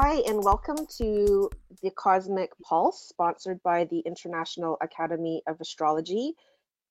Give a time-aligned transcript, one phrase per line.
[0.00, 1.50] Hi, and welcome to
[1.82, 6.34] the Cosmic Pulse, sponsored by the International Academy of Astrology.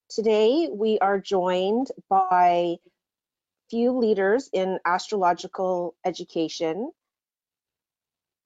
[0.09, 2.75] Today, we are joined by
[3.69, 6.91] few leaders in astrological education.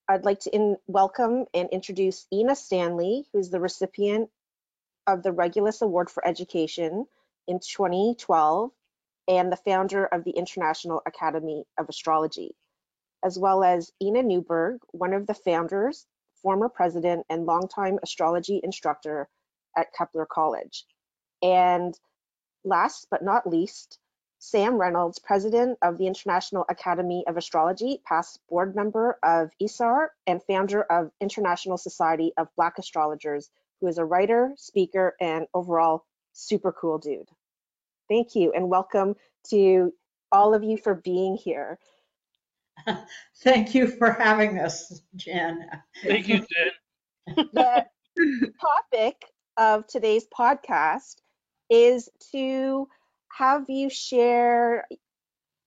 [0.08, 4.30] I'd like to in, welcome and introduce Ena Stanley, who's the recipient
[5.08, 7.08] of the Regulus Award for Education
[7.48, 8.70] in 2012
[9.28, 12.52] and the founder of the International Academy of Astrology,
[13.24, 16.06] as well as Enid Newberg, one of the founders,
[16.42, 19.28] former president, and longtime astrology instructor
[19.78, 20.86] at Kepler College.
[21.42, 21.98] And
[22.64, 24.00] last but not least,
[24.40, 30.42] Sam Reynolds, president of the International Academy of Astrology, past board member of ISAR, and
[30.44, 36.72] founder of International Society of Black Astrologers, who is a writer, speaker, and overall super
[36.72, 37.30] cool dude.
[38.10, 39.16] Thank you and welcome
[39.50, 39.94] to
[40.32, 41.78] all of you for being here.
[43.44, 45.68] Thank you for having us, Jen.
[46.04, 47.48] Thank you, Jen.
[47.54, 47.86] the
[48.60, 49.16] topic
[49.58, 51.16] of today's podcast
[51.70, 52.88] is to
[53.38, 54.86] have you share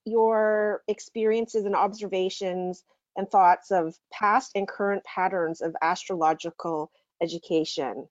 [0.04, 2.84] your experiences and observations
[3.16, 6.90] and thoughts of past and current patterns of astrological
[7.22, 8.06] education.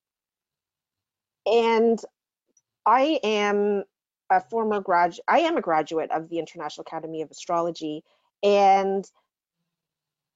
[1.46, 2.00] And
[2.86, 3.84] I am
[4.32, 8.04] a former graduate, I am a graduate of the International Academy of Astrology,
[8.44, 9.10] and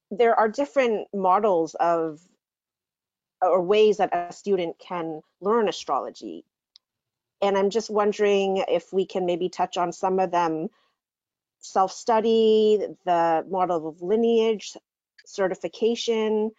[0.10, 2.22] there are different models of
[3.42, 6.44] or ways that a student can learn astrology.
[7.42, 10.70] And I'm just wondering if we can maybe touch on some of them
[11.60, 14.76] self study, the model of lineage,
[15.26, 16.52] certification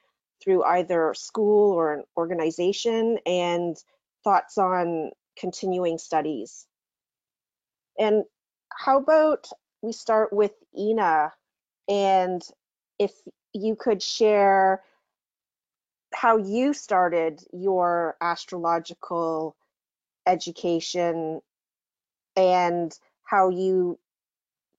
[0.43, 3.77] through either school or an organization, and
[4.23, 6.67] thoughts on continuing studies.
[7.99, 8.25] And
[8.71, 9.49] how about
[9.83, 11.33] we start with Ena
[11.89, 12.43] and
[12.99, 13.13] if
[13.53, 14.83] you could share
[16.15, 19.57] how you started your astrological
[20.27, 21.41] education
[22.37, 23.99] and how you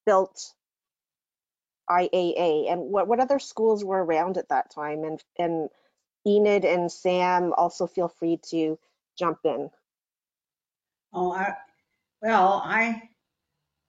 [0.06, 0.54] built
[1.90, 5.70] IAA and what, what other schools were around at that time and and
[6.28, 8.78] Enid and Sam also feel free to
[9.18, 9.70] jump in.
[11.14, 11.54] Oh, I,
[12.22, 13.10] well, I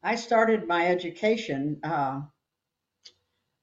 [0.02, 2.22] I started my education uh,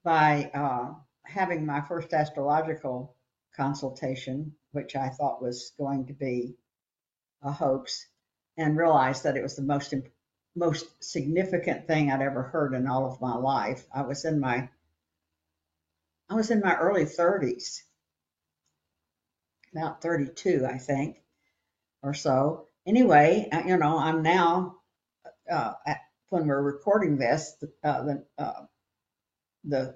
[0.08, 0.94] by uh,
[1.26, 3.14] having my first astrological
[3.54, 6.56] consultation, which I thought was going to be
[7.44, 8.08] a hoax,
[8.56, 9.94] and realized that it was the most
[10.56, 13.86] most significant thing I'd ever heard in all of my life.
[13.94, 14.70] I was in my
[16.30, 17.82] I was in my early 30s,
[19.76, 21.22] about 32, I think,
[22.02, 22.70] or so.
[22.86, 24.78] Anyway, uh, you know, I'm now
[25.52, 28.68] uh, at, when we're recording this, uh, the uh,
[29.68, 29.96] the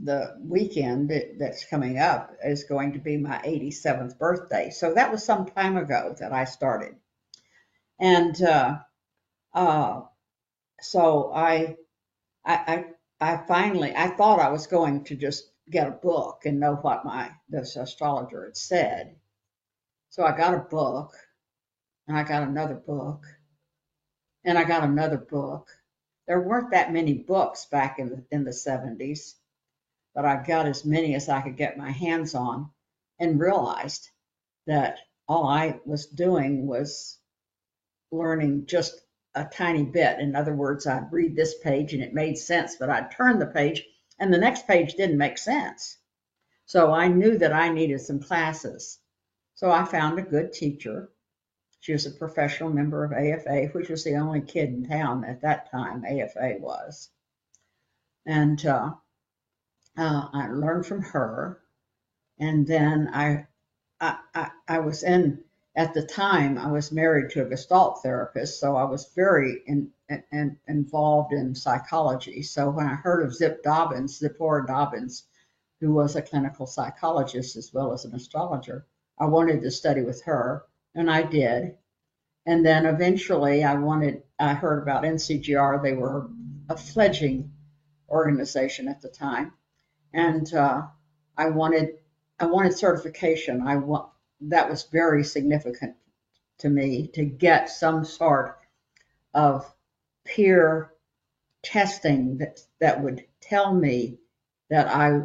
[0.00, 4.70] the weekend that's coming up is going to be my 87th birthday.
[4.70, 6.96] So that was some time ago that I started.
[7.98, 8.76] And uh,
[9.54, 10.02] uh,
[10.80, 11.76] so I,
[12.44, 12.84] I,
[13.20, 16.74] I, I finally, I thought I was going to just get a book and know
[16.74, 19.16] what my this astrologer had said.
[20.10, 21.14] So I got a book,
[22.06, 23.24] and I got another book,
[24.44, 25.68] and I got another book.
[26.26, 29.34] There weren't that many books back in the, in the 70s
[30.16, 32.70] but I got as many as I could get my hands on
[33.20, 34.08] and realized
[34.66, 34.98] that
[35.28, 37.18] all I was doing was
[38.10, 39.02] learning just
[39.34, 40.18] a tiny bit.
[40.18, 43.46] In other words, I'd read this page and it made sense, but I'd turn the
[43.46, 43.84] page
[44.18, 45.98] and the next page didn't make sense.
[46.64, 48.98] So I knew that I needed some classes.
[49.54, 51.10] So I found a good teacher.
[51.86, 55.42] She was a professional member of AFA, which was the only kid in town at
[55.42, 57.10] that time, AFA was.
[58.26, 58.94] And uh,
[59.96, 61.60] uh, I learned from her,
[62.40, 63.46] and then I,
[64.00, 65.44] I, I, I was in
[65.76, 69.92] at the time I was married to a Gestalt therapist, so I was very in,
[70.32, 72.42] in, involved in psychology.
[72.42, 75.22] So when I heard of Zip Dobyns, Zipporah Dobyns,
[75.78, 78.86] who was a clinical psychologist as well as an astrologer,
[79.20, 80.64] I wanted to study with her,
[80.96, 81.76] and I did.
[82.46, 84.22] And then eventually, I wanted.
[84.38, 85.82] I heard about NCGR.
[85.82, 86.28] They were
[86.68, 87.52] a fledgling
[88.08, 89.52] organization at the time,
[90.12, 90.82] and uh,
[91.36, 91.98] I wanted
[92.38, 93.62] I wanted certification.
[93.62, 94.10] I want
[94.42, 95.96] that was very significant
[96.58, 98.58] to me to get some sort
[99.34, 99.72] of
[100.24, 100.92] peer
[101.62, 104.18] testing that that would tell me
[104.70, 105.22] that I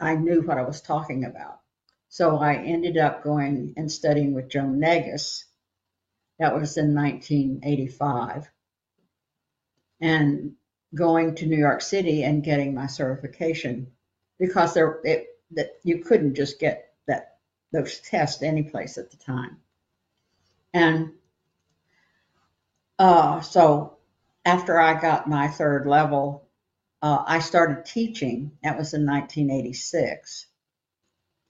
[0.00, 1.60] I knew what I was talking about.
[2.08, 5.44] So I ended up going and studying with Joan Negus.
[6.38, 8.50] That was in 1985.
[10.00, 10.54] And
[10.94, 13.86] going to New York City and getting my certification
[14.38, 17.38] because there, it, that you couldn't just get that,
[17.72, 19.58] those tests anyplace at the time.
[20.74, 21.12] And,
[22.98, 23.98] uh, so
[24.44, 26.48] after I got my third level,
[27.00, 28.52] uh, I started teaching.
[28.62, 30.46] That was in 1986.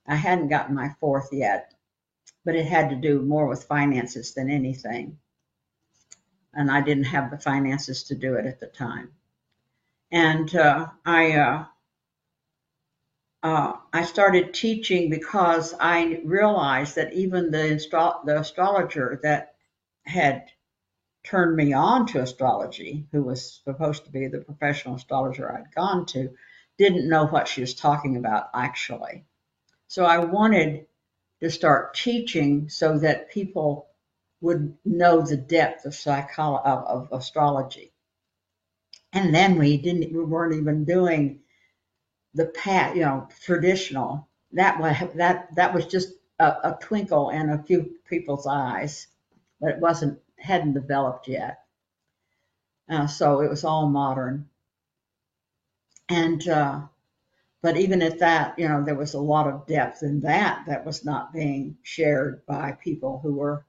[0.06, 1.74] I hadn't gotten my fourth yet,
[2.44, 5.18] but it had to do more with finances than anything.
[6.54, 9.12] And I didn't have the finances to do it at the time.
[10.10, 11.64] And uh, I, uh,
[13.42, 19.54] uh, I started teaching because I realized that even the, astro- the astrologer that
[20.04, 20.48] had
[21.24, 26.04] turned me on to astrology, who was supposed to be the professional astrologer I'd gone
[26.06, 26.30] to,
[26.78, 29.24] didn't know what she was talking about actually.
[29.86, 30.86] So I wanted
[31.42, 33.88] to start teaching so that people
[34.40, 37.92] would know the depth of psychology of, of astrology.
[39.12, 41.40] And then we didn't we weren't even doing
[42.34, 44.28] the pat, you know, traditional.
[44.52, 49.08] That was that that was just a, a twinkle in a few people's eyes,
[49.60, 51.58] but it wasn't hadn't developed yet.
[52.88, 54.48] Uh, so it was all modern.
[56.08, 56.82] And, uh,
[57.62, 60.84] but even at that, you know, there was a lot of depth in that that
[60.84, 63.64] was not being shared by people who were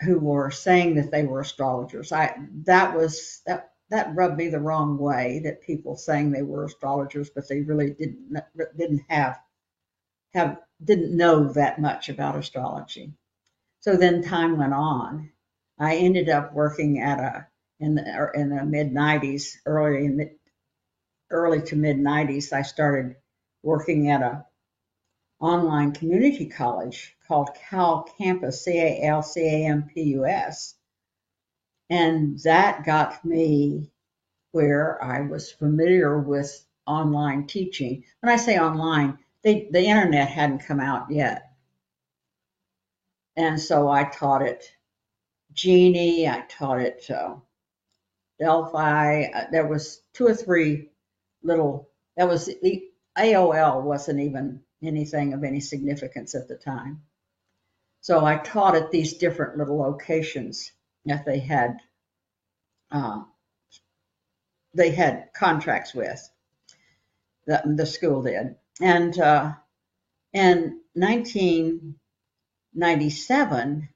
[0.00, 2.12] who were saying that they were astrologers.
[2.12, 2.36] I
[2.66, 7.30] that was that that rubbed me the wrong way that people saying they were astrologers,
[7.30, 8.36] but they really didn't
[8.76, 9.38] didn't have
[10.34, 13.14] have didn't know that much about astrology.
[13.80, 15.30] So then time went on.
[15.78, 17.46] I ended up working at a
[17.80, 20.30] in the in the mid 90s, early in
[21.32, 22.52] early to mid 90s.
[22.52, 23.16] I started
[23.62, 24.46] working at a
[25.40, 30.76] online community college called Cal Campus, C A L C A M P U S,
[31.90, 33.90] and that got me
[34.52, 38.04] where I was familiar with online teaching.
[38.20, 41.50] When I say online, they, the internet hadn't come out yet.
[43.36, 44.70] And so I taught it
[45.52, 47.36] Genie, I taught it uh,
[48.38, 49.24] Delphi.
[49.24, 50.90] Uh, there was two or three
[51.42, 52.84] little, that was, the
[53.18, 57.02] AOL wasn't even anything of any significance at the time.
[58.00, 60.72] So I taught at these different little locations
[61.06, 61.78] that they had,
[62.90, 63.22] uh,
[64.74, 66.20] they had contracts with,
[67.46, 68.56] the, the school did.
[68.80, 69.52] And uh,
[70.32, 71.94] in 19,
[72.74, 73.88] 97,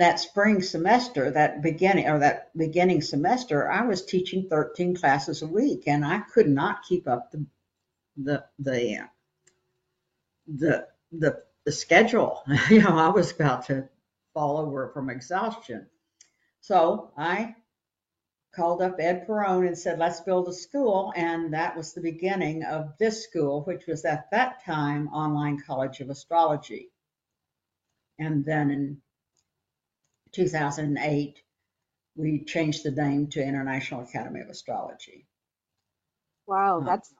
[0.00, 5.46] that spring semester, that beginning or that beginning semester, I was teaching 13 classes a
[5.46, 7.46] week, and I could not keep up the
[8.16, 9.08] the the
[10.48, 12.42] the the, the schedule.
[12.70, 13.90] you know, I was about to
[14.32, 15.86] fall over from exhaustion.
[16.62, 17.56] So I
[18.54, 21.12] called up Ed Perone and said, let's build a school.
[21.14, 26.00] And that was the beginning of this school, which was at that time Online College
[26.00, 26.90] of Astrology.
[28.18, 29.02] And then in
[30.32, 31.42] 2008,
[32.16, 35.26] we changed the name to International Academy of Astrology.
[36.46, 37.12] Wow, um, that's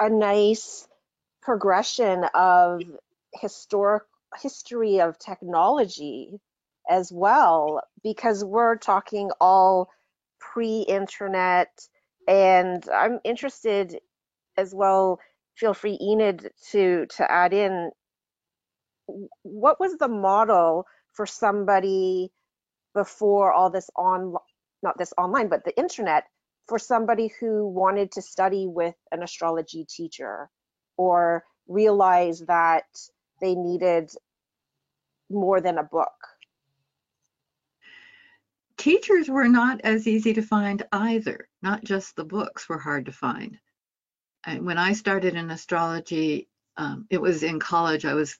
[0.00, 0.86] a nice
[1.42, 2.82] progression of
[3.34, 4.04] historic
[4.40, 6.40] history of technology
[6.90, 9.90] as well, because we're talking all
[10.40, 11.70] pre-internet,
[12.26, 13.98] and I'm interested
[14.56, 15.20] as well.
[15.56, 17.90] Feel free, Enid, to to add in
[19.42, 20.84] what was the model
[21.18, 22.30] for somebody
[22.94, 24.36] before all this on
[24.84, 26.22] not this online but the internet
[26.68, 30.48] for somebody who wanted to study with an astrology teacher
[30.96, 32.84] or realize that
[33.40, 34.12] they needed
[35.28, 36.14] more than a book.
[38.76, 41.48] Teachers were not as easy to find either.
[41.62, 43.58] Not just the books were hard to find.
[44.46, 48.38] And when i started in astrology um, it was in college i was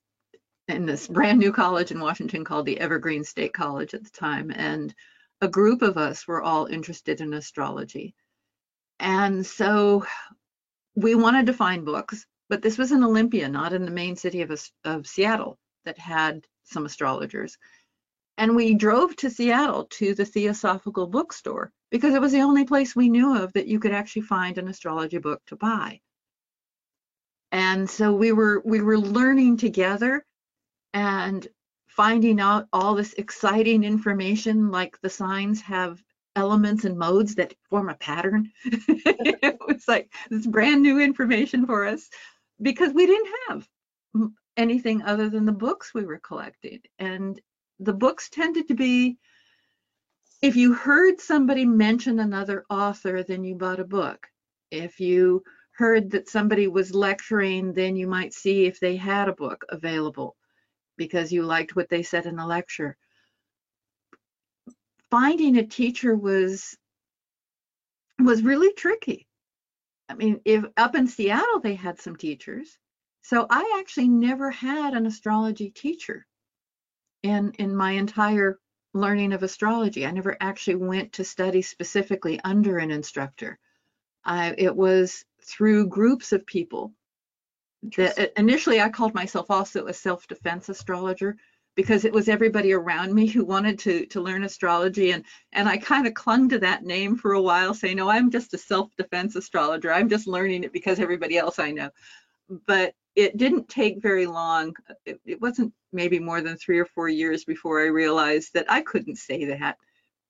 [0.69, 4.51] in this brand new college in Washington called the Evergreen State College at the time.
[4.51, 4.95] And
[5.41, 8.15] a group of us were all interested in astrology.
[9.01, 10.05] And so
[10.95, 14.43] we wanted to find books, but this was in Olympia, not in the main city
[14.43, 14.53] of,
[14.85, 17.57] of Seattle that had some astrologers.
[18.37, 22.95] And we drove to Seattle to the Theosophical bookstore because it was the only place
[22.95, 26.01] we knew of that you could actually find an astrology book to buy.
[27.51, 30.25] And so we were we were learning together
[30.95, 31.47] and
[31.88, 36.02] finding out all this exciting information like the signs have
[36.37, 38.50] elements and modes that form a pattern.
[38.64, 42.09] it was like this brand new information for us
[42.62, 43.68] because we didn't have
[44.57, 46.80] anything other than the books we were collecting.
[47.00, 47.40] And
[47.80, 49.18] the books tended to be
[50.40, 54.28] if you heard somebody mention another author, then you bought a book.
[54.71, 55.42] If you
[55.73, 60.37] heard that somebody was lecturing, then you might see if they had a book available
[60.99, 62.97] because you liked what they said in the lecture.
[65.11, 66.76] Finding a teacher was
[68.19, 69.26] was really tricky.
[70.09, 72.76] I mean, if up in Seattle they had some teachers,
[73.23, 76.26] so I actually never had an astrology teacher
[77.23, 78.59] in in my entire
[78.95, 80.05] learning of astrology.
[80.05, 83.59] I never actually went to study specifically under an instructor.
[84.25, 86.93] I, it was through groups of people
[87.97, 91.37] that uh, initially I called myself also a self-defense astrologer
[91.76, 95.76] because it was everybody around me who wanted to to learn astrology and and I
[95.76, 99.37] kind of clung to that name for a while saying no I'm just a self-defense
[99.37, 99.92] astrologer.
[99.92, 101.90] I'm just learning it because everybody else I know.
[102.66, 104.75] But it didn't take very long.
[105.04, 108.80] It, it wasn't maybe more than three or four years before I realized that I
[108.80, 109.76] couldn't say that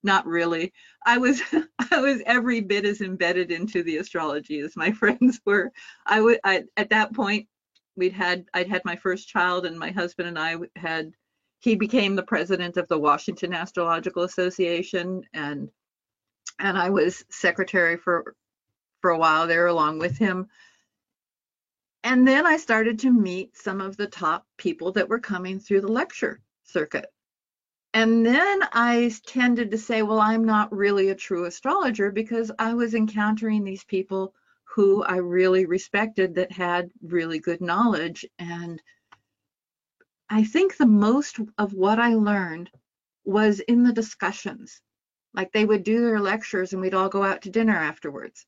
[0.03, 0.73] not really.
[1.05, 1.43] I was
[1.91, 5.73] i was every bit as embedded into the astrology as my friends were.
[6.07, 7.49] I would I, at that point
[7.97, 11.13] we'd had i'd had my first child and my husband and i had
[11.59, 15.69] he became the president of the washington astrological association and
[16.61, 18.35] and i was secretary for
[19.01, 20.49] for a while there along with him.
[22.05, 25.81] And then i started to meet some of the top people that were coming through
[25.83, 27.07] the lecture circuit
[27.95, 32.75] and then I tended to say, well, I'm not really a true astrologer because I
[32.75, 38.27] was encountering these people who I really respected that had really good knowledge.
[38.39, 38.81] And
[40.29, 42.71] I think the most of what I learned
[43.25, 44.81] was in the discussions.
[45.35, 48.47] Like they would do their lectures and we'd all go out to dinner afterwards.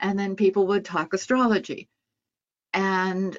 [0.00, 1.88] And then people would talk astrology.
[2.72, 3.36] And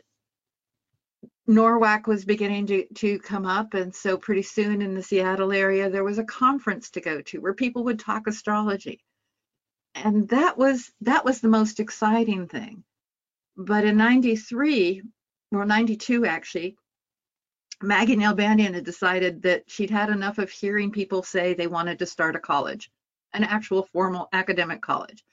[1.50, 3.74] NORWAC was beginning to, to come up.
[3.74, 7.42] And so pretty soon in the Seattle area, there was a conference to go to
[7.42, 9.04] where people would talk astrology.
[9.96, 12.84] And that was that was the most exciting thing.
[13.58, 15.02] But in 93,
[15.52, 16.78] or 92 actually,
[17.82, 22.06] Maggie Nalbandian had decided that she'd had enough of hearing people say they wanted to
[22.06, 22.92] start a college,
[23.34, 25.26] an actual formal academic college.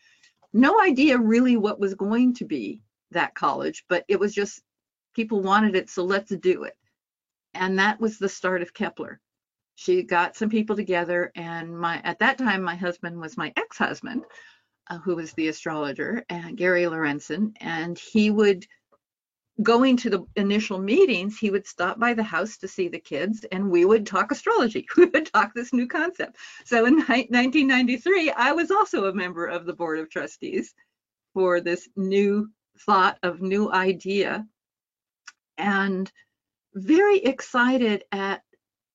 [0.54, 2.80] No idea really what was going to be
[3.10, 4.62] that college, but it was just
[5.16, 6.76] people wanted it, so let's do it.
[7.54, 9.18] And that was the start of Kepler.
[9.74, 14.24] She got some people together, and my at that time my husband was my ex-husband,
[14.90, 18.66] uh, who was the astrologer, and Gary Lorenzen, and he would
[19.62, 23.46] going to the initial meetings, he would stop by the house to see the kids
[23.52, 24.86] and we would talk astrology.
[24.98, 26.36] We would talk this new concept.
[26.66, 30.74] So in 1993, I was also a member of the board of trustees
[31.32, 34.46] for this new thought of new idea
[35.58, 36.10] and
[36.74, 38.42] very excited at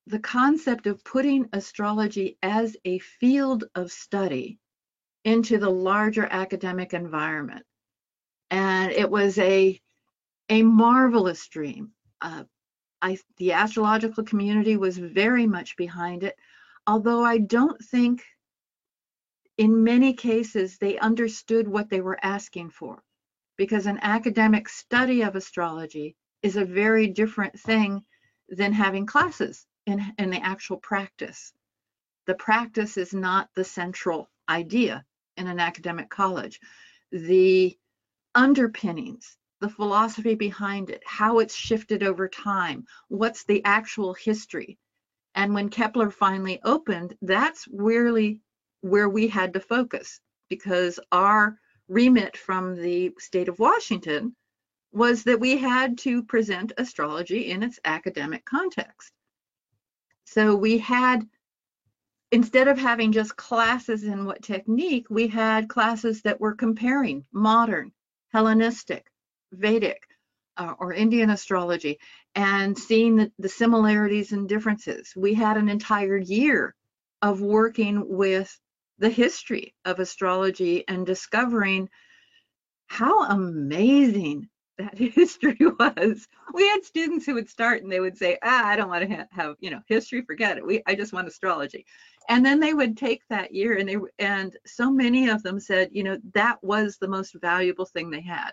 [0.08, 4.60] the concept of putting astrology as a field of study
[5.24, 7.66] into the larger academic environment.
[8.50, 9.80] And it was a,
[10.50, 11.92] a marvelous dream.
[12.22, 12.44] Uh,
[13.02, 16.36] I, the astrological community was very much behind it,
[16.86, 18.24] although I don't think
[19.58, 23.04] in many cases they understood what they were asking for
[23.58, 28.04] because an academic study of astrology is a very different thing
[28.50, 31.54] than having classes in, the actual practice.
[32.28, 35.06] The practice is not the central idea
[35.38, 36.60] in an academic college.
[37.12, 37.78] The
[38.36, 44.78] underpinnings, the philosophy behind it, how it's shifted over time, what's the actual history.
[45.36, 48.42] And when Kepler finally opened, that's really
[48.82, 50.20] where we had to focus
[50.50, 51.58] because our
[51.88, 54.36] remit from the state of Washington
[54.92, 59.12] was that we had to present astrology in its academic context.
[60.26, 61.28] So we had,
[62.32, 67.92] instead of having just classes in what technique, we had classes that were comparing modern,
[68.34, 69.06] Hellenistic,
[69.52, 70.02] Vedic,
[70.58, 72.00] uh, or Indian astrology
[72.36, 75.14] and seeing the, the similarities and differences.
[75.16, 76.76] We had an entire year
[77.22, 78.58] of working with
[79.00, 81.90] the history of astrology and discovering
[82.88, 84.50] how amazing
[84.82, 86.28] that history was.
[86.54, 89.16] We had students who would start and they would say, ah, I don't want to
[89.16, 90.66] ha- have, you know, history, forget it.
[90.66, 91.86] We, I just want astrology.
[92.30, 95.90] And then they would take that year and they, and so many of them said,
[95.92, 98.52] you know, that was the most valuable thing they had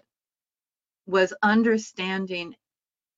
[1.07, 2.55] was understanding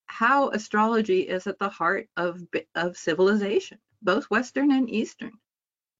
[0.06, 2.40] how astrology is at the heart of,
[2.74, 5.32] of civilization, both Western and Eastern.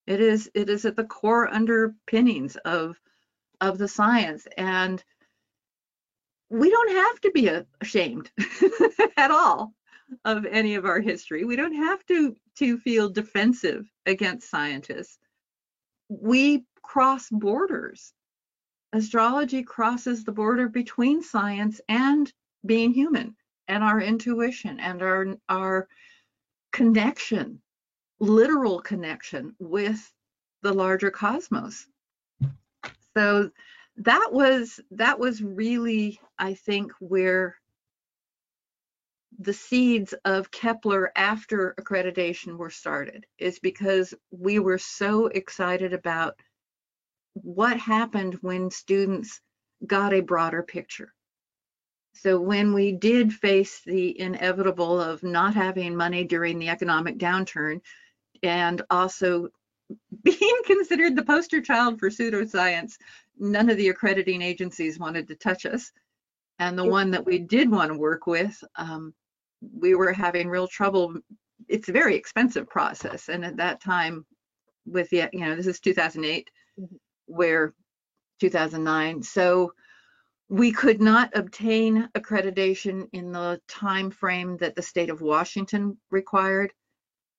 [0.07, 2.99] It is, it is at the core underpinnings of,
[3.61, 4.47] of the science.
[4.57, 5.03] And
[6.51, 8.31] we don't have to be ashamed
[9.17, 9.73] at all
[10.25, 11.45] of any of our history.
[11.45, 15.19] We don't have to to feel defensive against scientists.
[16.09, 18.13] We cross borders
[18.93, 22.33] astrology crosses the border between science and
[22.67, 23.37] being human
[23.69, 25.89] and our intuition and our our
[26.73, 27.61] connection
[28.19, 30.13] literal connection with
[30.63, 31.87] the larger cosmos
[33.17, 33.51] so
[34.01, 37.57] that was that was really i think where
[39.39, 46.35] the seeds of kepler after accreditation were started is because we were so excited about
[47.35, 49.41] what happened when students
[49.87, 51.13] got a broader picture.
[52.13, 57.81] So when we did face the inevitable of not having money during the economic downturn
[58.43, 59.49] and also
[60.23, 62.95] being considered the poster child for pseudoscience,
[63.39, 65.93] none of the accrediting agencies wanted to touch us.
[66.59, 69.15] And the one that we did want to work with, um,
[69.61, 71.15] we were having real trouble.
[71.69, 73.29] It's a very expensive process.
[73.29, 74.27] And at that time,
[74.87, 76.99] with the, you know, this is 2008, Mhm.
[77.27, 77.75] where
[78.41, 79.23] 2009.
[79.23, 79.73] So
[80.49, 86.73] we could not obtain accreditation in the time frame that the state of Washington required.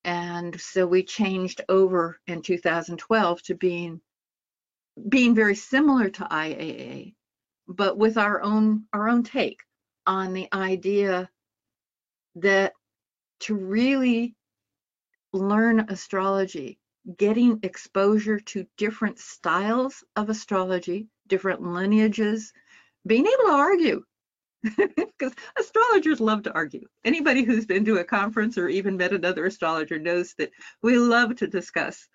[0.03, 4.01] And so we changed over in 2012 to being
[5.09, 7.15] being very similar to IAA,
[7.67, 9.61] but with our own our own take
[10.07, 11.29] on the idea
[12.35, 12.73] that
[13.41, 14.35] to really
[15.33, 16.79] learn astrology,
[17.17, 22.53] getting exposure to different styles of astrology, different lineages,
[23.05, 24.03] being able to argue
[24.77, 26.87] because astrologers love to argue.
[27.03, 30.51] Anybody who's been to a conference or even met another astrologer knows that
[30.83, 32.07] we love to discuss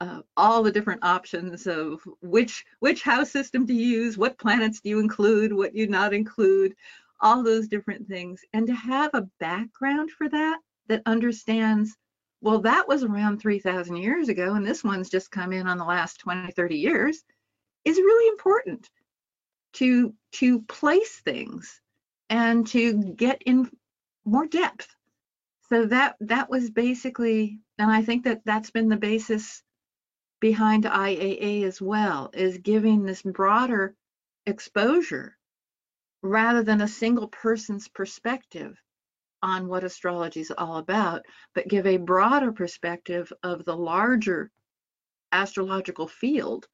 [0.00, 4.90] uh, all the different options of which which house system to use, what planets do
[4.90, 6.74] you include, what you not include,
[7.20, 11.96] all those different things, and to have a background for that that understands.
[12.40, 15.84] Well, that was around 3,000 years ago, and this one's just come in on the
[15.84, 17.24] last 20, 30 years,
[17.86, 18.90] is really important
[19.74, 21.80] to to place things
[22.30, 23.70] and to get in
[24.24, 24.88] more depth.
[25.68, 29.62] So that that was basically and i think that that's been the basis
[30.40, 33.94] behind iaa as well is giving this broader
[34.46, 35.36] exposure
[36.22, 38.76] rather than a single person's perspective
[39.42, 41.22] on what astrology is all about
[41.54, 44.50] but give a broader perspective of the larger
[45.32, 46.66] astrological field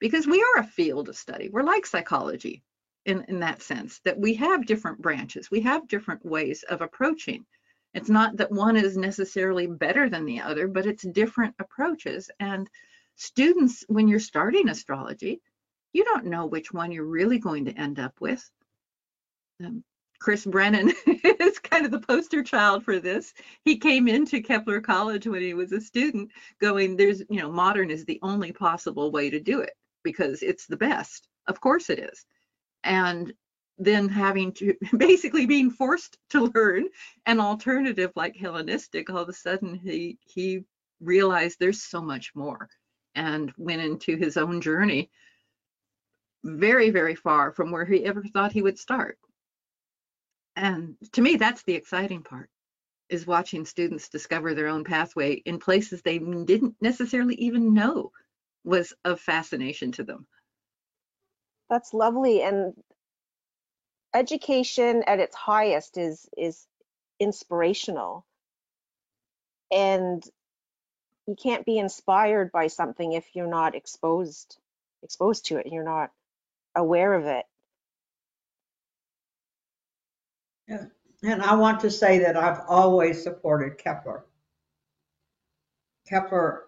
[0.00, 1.48] because we are a field of study.
[1.48, 2.62] We're like psychology
[3.04, 7.44] in, in that sense, that we have different branches, we have different ways of approaching.
[7.94, 12.30] It's not that one is necessarily better than the other, but it's different approaches.
[12.38, 12.68] And
[13.16, 15.40] students, when you're starting astrology,
[15.94, 18.48] you don't know which one you're really going to end up with.
[19.64, 19.82] Um,
[20.20, 23.32] Chris Brennan is kind of the poster child for this.
[23.64, 26.30] He came into Kepler College when he was a student
[26.60, 30.66] going, there's, you know, modern is the only possible way to do it because it's
[30.66, 31.28] the best.
[31.46, 32.24] Of course it is.
[32.84, 33.32] And
[33.78, 36.88] then having to basically being forced to learn
[37.26, 40.64] an alternative like Hellenistic, all of a sudden he he
[41.00, 42.68] realized there's so much more
[43.14, 45.10] and went into his own journey
[46.44, 49.18] very, very far from where he ever thought he would start.
[50.56, 52.50] And to me, that's the exciting part
[53.08, 58.12] is watching students discover their own pathway in places they didn't necessarily even know
[58.68, 60.26] was of fascination to them.
[61.70, 62.42] That's lovely.
[62.42, 62.74] And
[64.14, 66.66] education at its highest is is
[67.18, 68.26] inspirational.
[69.72, 70.22] And
[71.26, 74.58] you can't be inspired by something if you're not exposed
[75.02, 75.64] exposed to it.
[75.64, 76.10] and You're not
[76.76, 77.46] aware of it.
[80.68, 80.84] Yeah.
[81.22, 84.24] And I want to say that I've always supported Kepler.
[86.06, 86.67] Kepler,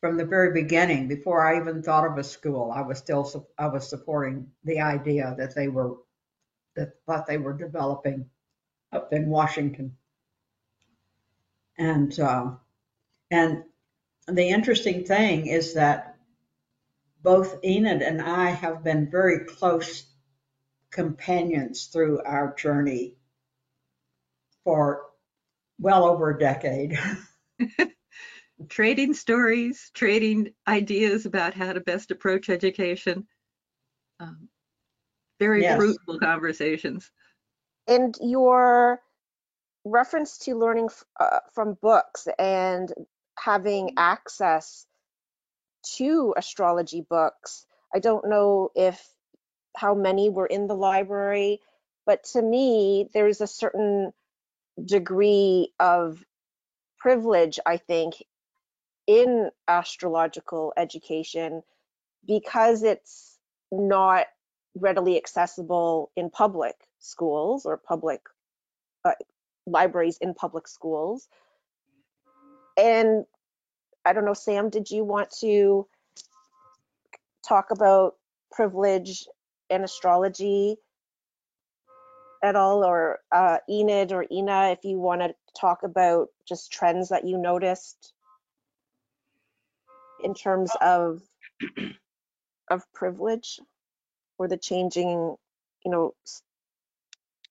[0.00, 3.66] from the very beginning, before I even thought of a school, I was still, I
[3.66, 5.96] was supporting the idea that they were,
[6.76, 8.26] that what they were developing
[8.92, 9.96] up in Washington.
[11.78, 12.52] And, uh,
[13.30, 13.64] and
[14.26, 16.16] the interesting thing is that
[17.22, 20.06] both Enid and I have been very close
[20.90, 23.16] companions through our journey
[24.64, 25.02] for
[25.80, 26.98] well over a decade.
[28.68, 33.26] trading stories, trading ideas about how to best approach education.
[34.20, 34.48] Um,
[35.38, 35.78] very Yes.
[35.78, 37.10] fruitful conversations.
[37.86, 39.00] And your
[39.84, 42.92] reference to learning f- uh, from books and
[43.38, 44.86] having access
[45.96, 47.66] to astrology books.
[47.94, 49.02] I don't know if
[49.76, 51.60] how many were in the library,
[52.04, 54.12] but to me, there's a certain
[54.84, 56.22] degree of
[56.98, 58.14] privilege, I think,
[59.08, 61.62] in astrological education
[62.26, 63.38] because it's
[63.72, 64.26] not
[64.76, 68.20] readily accessible in public schools or public
[69.06, 69.12] uh,
[69.66, 71.26] libraries in public schools.
[72.76, 73.24] And
[74.04, 75.86] I don't know, Sam, did you want to
[77.46, 78.16] talk about
[78.52, 79.26] privilege
[79.70, 80.76] and astrology
[82.42, 87.08] at all, or uh, Enid or Ena, if you want to talk about just trends
[87.08, 88.12] that you noticed
[90.22, 91.22] in terms of
[92.70, 93.60] of privilege
[94.38, 95.36] or the changing,
[95.84, 96.14] you know,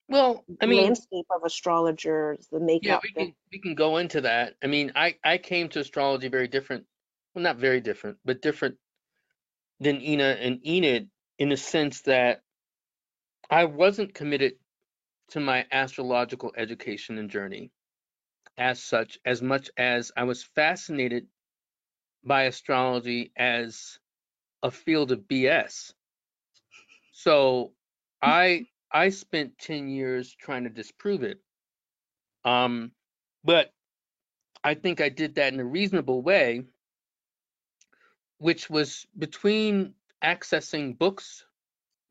[0.09, 3.03] Well, I mean, landscape of astrologers, the yeah, makeup.
[3.03, 4.55] we can we can go into that.
[4.63, 6.85] I mean, I I came to astrology very different.
[7.35, 8.77] Well, not very different, but different
[9.81, 12.41] than Ena and Enid in the sense that
[13.49, 14.53] I wasn't committed
[15.29, 17.71] to my astrological education and journey
[18.57, 21.27] as such as much as I was fascinated
[22.27, 23.99] by astrology as
[24.63, 25.93] a field of BS.
[27.13, 27.71] So
[28.21, 31.39] I I spent 10 years trying to disprove it.
[32.45, 32.91] Um,
[33.43, 33.71] but
[34.63, 36.63] I think I did that in a reasonable way,
[38.37, 41.45] which was between accessing books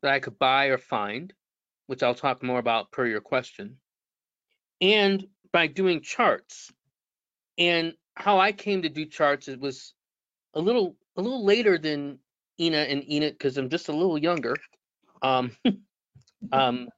[0.02, 1.32] that I could buy or find,
[1.86, 3.78] which I'll talk more about per your question,
[4.80, 6.72] and by doing charts.
[7.58, 9.94] And how I came to do charts it was
[10.56, 12.18] a little a little later than
[12.58, 14.56] Ena and Enid because I'm just a little younger.
[15.22, 15.52] Um,
[16.52, 16.88] um,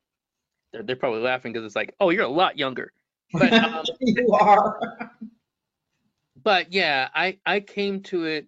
[0.73, 2.93] they're, they're probably laughing because it's like, oh, you're a lot younger.
[3.33, 4.79] But um, You are.
[6.43, 8.47] but yeah, I I came to it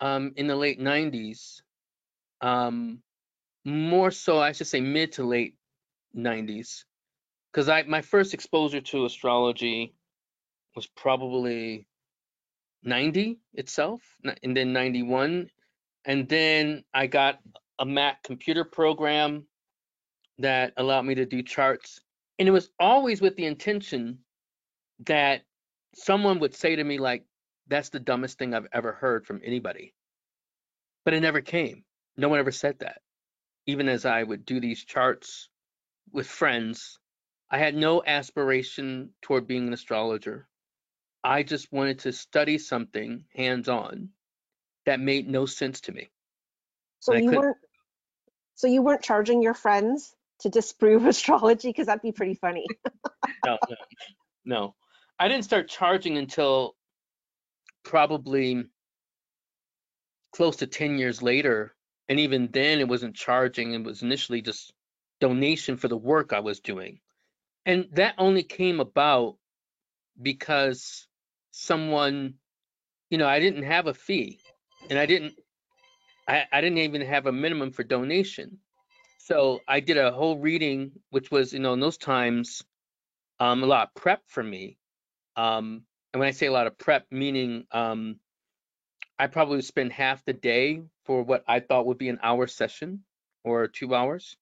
[0.00, 1.60] um in the late 90s.
[2.40, 3.00] Um
[3.64, 5.54] more so I should say mid to late
[6.16, 6.84] 90s.
[7.52, 9.94] Cuz I my first exposure to astrology
[10.74, 11.86] was probably
[12.84, 14.02] 90 itself
[14.42, 15.48] and then 91
[16.04, 17.38] and then I got
[17.78, 19.46] a Mac computer program
[20.38, 22.00] that allowed me to do charts
[22.38, 24.18] and it was always with the intention
[25.06, 25.42] that
[25.94, 27.24] someone would say to me like
[27.68, 29.94] that's the dumbest thing i've ever heard from anybody.
[31.04, 31.84] But it never came.
[32.16, 33.00] No one ever said that.
[33.66, 35.48] Even as i would do these charts
[36.12, 36.98] with friends
[37.50, 40.46] i had no aspiration toward being an astrologer
[41.24, 44.10] i just wanted to study something hands on
[44.86, 46.10] that made no sense to me
[47.00, 47.56] So you weren't
[48.54, 52.66] so you weren't charging your friends to disprove astrology because that'd be pretty funny.
[53.46, 53.76] no, no,
[54.44, 54.74] no.
[55.18, 56.74] I didn't start charging until
[57.84, 58.64] probably
[60.32, 61.74] close to 10 years later.
[62.08, 63.72] And even then, it wasn't charging.
[63.72, 64.72] It was initially just
[65.20, 67.00] donation for the work I was doing.
[67.64, 69.36] And that only came about
[70.20, 71.06] because
[71.56, 72.34] someone,
[73.10, 74.40] you know, I didn't have a fee
[74.90, 75.34] and I didn't,
[76.26, 78.58] I, I didn't even have a minimum for donation.
[79.18, 82.64] So I did a whole reading, which was, you know, in those times,
[83.38, 84.78] um, a lot of prep for me.
[85.36, 88.16] Um, and when I say a lot of prep, meaning um,
[89.18, 92.48] I probably would spend half the day for what I thought would be an hour
[92.48, 93.04] session
[93.44, 94.36] or two hours.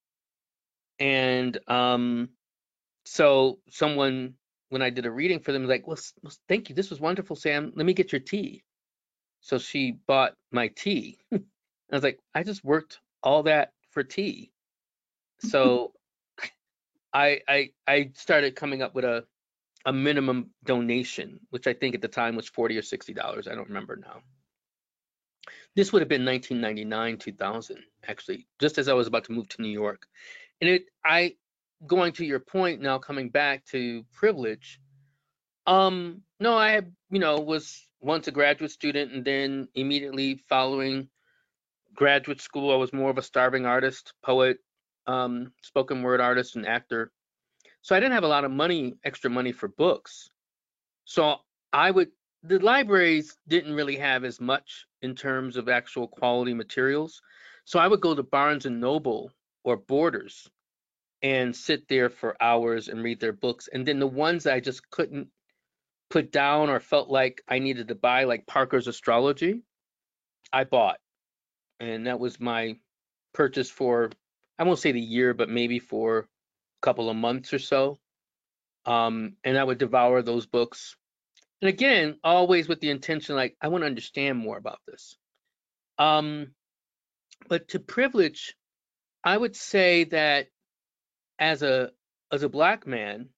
[0.98, 2.31] And um,
[3.05, 4.35] so someone,
[4.73, 6.75] when I did a reading for them, like, well, well, thank you.
[6.75, 7.73] This was wonderful, Sam.
[7.77, 8.65] Let me get your tea.
[9.43, 11.19] So she bought my tea.
[11.33, 11.39] I
[11.91, 14.51] was like, I just worked all that for tea.
[15.41, 15.93] So
[17.13, 19.27] I I I started coming up with a
[19.85, 23.49] a minimum donation, which I think at the time was 40 or 60 dollars.
[23.49, 24.23] I don't remember now.
[25.77, 29.63] This would have been 1999, 2000, actually, just as I was about to move to
[29.63, 30.07] New York.
[30.61, 31.35] And it I
[31.87, 34.81] going to your point now coming back to privilege.
[35.66, 41.09] Um no, I you know, was once a graduate student and then immediately following
[41.95, 44.59] graduate school I was more of a starving artist, poet,
[45.07, 47.12] um spoken word artist and actor
[47.83, 50.31] so I didn't have a lot of money, extra money for books.
[51.05, 51.38] So
[51.73, 52.11] I would,
[52.45, 57.21] the libraries didn't really have as much in terms of actual quality materials.
[57.64, 59.33] So I would go to Barnes and Noble
[59.64, 60.49] or Borders
[61.23, 63.69] and sit there for hours and read their books.
[63.73, 65.29] And then the ones I just couldn't
[66.11, 69.63] put down or felt like I needed to buy, like Parker's Astrology,
[70.53, 70.99] I bought.
[71.81, 72.77] And that was my
[73.33, 74.11] purchase for,
[74.59, 76.27] I won't say the year, but maybe for a
[76.83, 77.99] couple of months or so.
[78.85, 80.97] Um, and I would devour those books.
[81.61, 85.17] And again, always with the intention, like, I want to understand more about this.
[85.99, 86.49] Um,
[87.49, 88.57] but to privilege,
[89.23, 90.49] I would say that
[91.43, 91.91] as a
[92.31, 93.29] as a black man,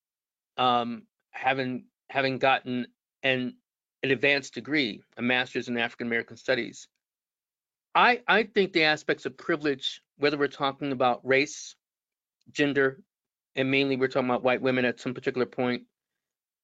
[0.59, 2.87] um, having having gotten
[3.23, 3.57] an
[4.03, 6.87] an advanced degree, a master's in African American studies,
[7.95, 11.77] I, I think the aspects of privilege, whether we're talking about race,
[12.53, 13.03] gender,
[13.57, 15.85] and mainly we're talking about white women at some particular point,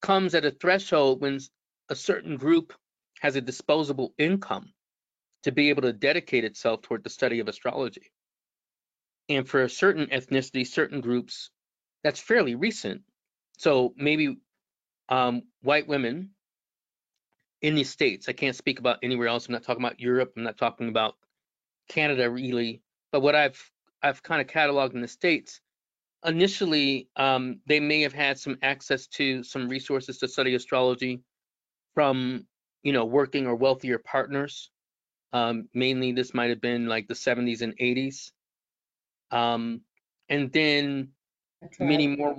[0.03, 1.41] comes at a threshold when
[1.89, 2.75] a certain group
[3.21, 4.75] has a disposable income
[5.45, 8.13] to be able to dedicate itself toward the study of astrology.
[9.31, 11.51] And for a certain ethnicity, certain groups,
[12.03, 13.03] that's fairly recent.
[13.59, 14.39] So maybe
[15.09, 16.31] um, white women
[17.63, 19.47] in the States, I can't speak about anywhere else.
[19.47, 20.33] I'm not talking about Europe.
[20.37, 21.15] I'm not talking about
[21.89, 22.83] Canada really.
[23.13, 23.71] But what I've
[24.03, 25.61] I've kind of cataloged in the States,
[26.25, 31.23] initially um, they may have had some access to some resources to study astrology
[31.95, 32.47] from
[32.83, 34.71] you know working or wealthier partners
[35.33, 38.33] um, mainly this might have been like the 70s and 80s
[39.31, 39.81] um,
[40.29, 41.09] and then
[41.79, 42.37] many more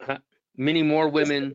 [0.00, 0.18] huh,
[0.56, 1.54] many more women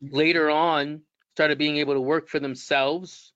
[0.00, 1.02] later on
[1.34, 3.32] started being able to work for themselves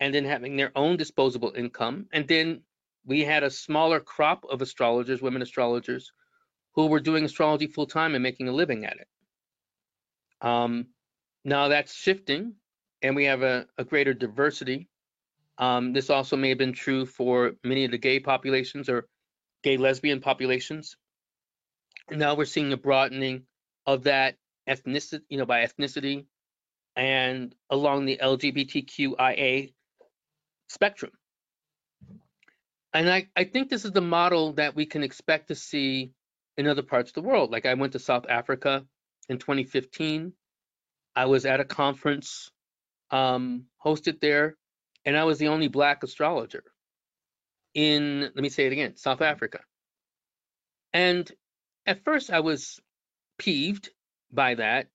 [0.00, 2.62] and then having their own disposable income and then
[3.04, 6.12] we had a smaller crop of astrologers women astrologers
[6.74, 9.08] who were doing astrology full time and making a living at it.
[10.40, 10.86] Um,
[11.44, 12.54] now that's shifting,
[13.02, 14.88] and we have a, a greater diversity.
[15.58, 19.06] Um, this also may have been true for many of the gay populations or
[19.62, 20.96] gay lesbian populations.
[22.10, 23.44] Now we're seeing a broadening
[23.86, 24.36] of that
[24.68, 26.26] ethnicity, you know, by ethnicity
[26.96, 29.72] and along the LGBTQIA
[30.68, 31.12] spectrum.
[32.92, 36.12] And I, I think this is the model that we can expect to see
[36.58, 37.50] in other parts of the world.
[37.50, 38.84] Like I went to South Africa
[39.28, 40.34] in 2015.
[41.16, 42.50] I was at a conference
[43.10, 44.56] um, hosted there,
[45.04, 46.64] and I was the only Black astrologer
[47.74, 49.60] in, let me say it again, South Africa.
[50.92, 51.30] And
[51.86, 52.80] at first I was
[53.38, 53.90] peeved
[54.30, 54.88] by that,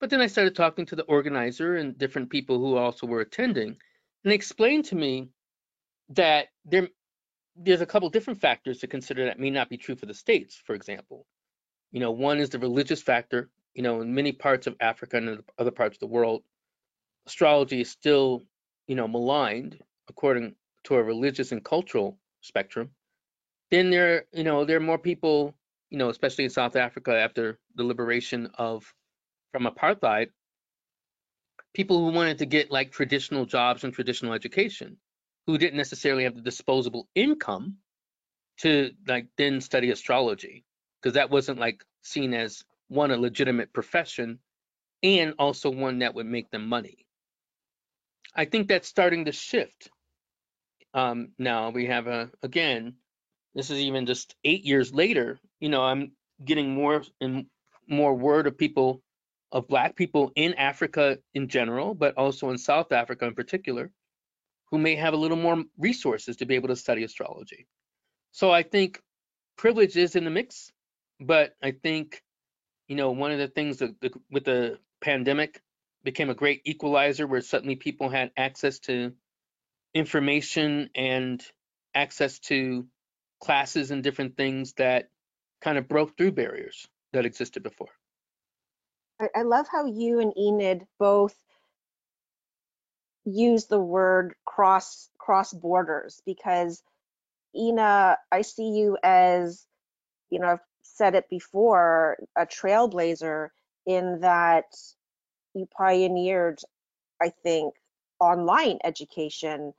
[0.00, 3.68] but then I started talking to the organizer and different people who also were attending,
[3.68, 5.28] and they explained to me
[6.10, 6.88] that there
[7.54, 10.60] there's a couple different factors to consider that may not be true for the states,
[10.64, 11.26] for example.
[11.90, 13.50] You know, one is the religious factor.
[13.74, 16.42] You know, in many parts of Africa and other parts of the world,
[17.26, 18.42] astrology is still,
[18.86, 22.90] you know, maligned according to a religious and cultural spectrum.
[23.70, 25.54] Then there, you know, there are more people,
[25.90, 28.92] you know, especially in South Africa after the liberation of
[29.52, 30.28] from apartheid,
[31.74, 34.96] people who wanted to get like traditional jobs and traditional education
[35.46, 37.76] who didn't necessarily have the disposable income
[38.58, 40.64] to like then study astrology
[41.00, 44.38] because that wasn't like seen as one a legitimate profession
[45.02, 47.06] and also one that would make them money
[48.36, 49.90] i think that's starting to shift
[50.94, 52.94] um, now we have a again
[53.54, 56.12] this is even just eight years later you know i'm
[56.44, 57.46] getting more and
[57.88, 59.02] more word of people
[59.52, 63.90] of black people in africa in general but also in south africa in particular
[64.72, 67.66] who may have a little more resources to be able to study astrology.
[68.32, 69.00] So I think
[69.56, 70.72] privilege is in the mix,
[71.20, 72.22] but I think,
[72.88, 75.60] you know, one of the things that the, with the pandemic
[76.04, 79.12] became a great equalizer where suddenly people had access to
[79.94, 81.44] information and
[81.94, 82.86] access to
[83.40, 85.08] classes and different things that
[85.60, 87.90] kind of broke through barriers that existed before.
[89.20, 91.36] I, love how you and Enid both
[93.24, 96.82] use the word cross cross borders because
[97.54, 99.64] Ena, I see you as,
[100.30, 103.48] you know, I've said it before, a trailblazer
[103.86, 104.64] in that
[105.54, 106.60] you pioneered,
[107.20, 107.74] I think,
[108.18, 109.74] online education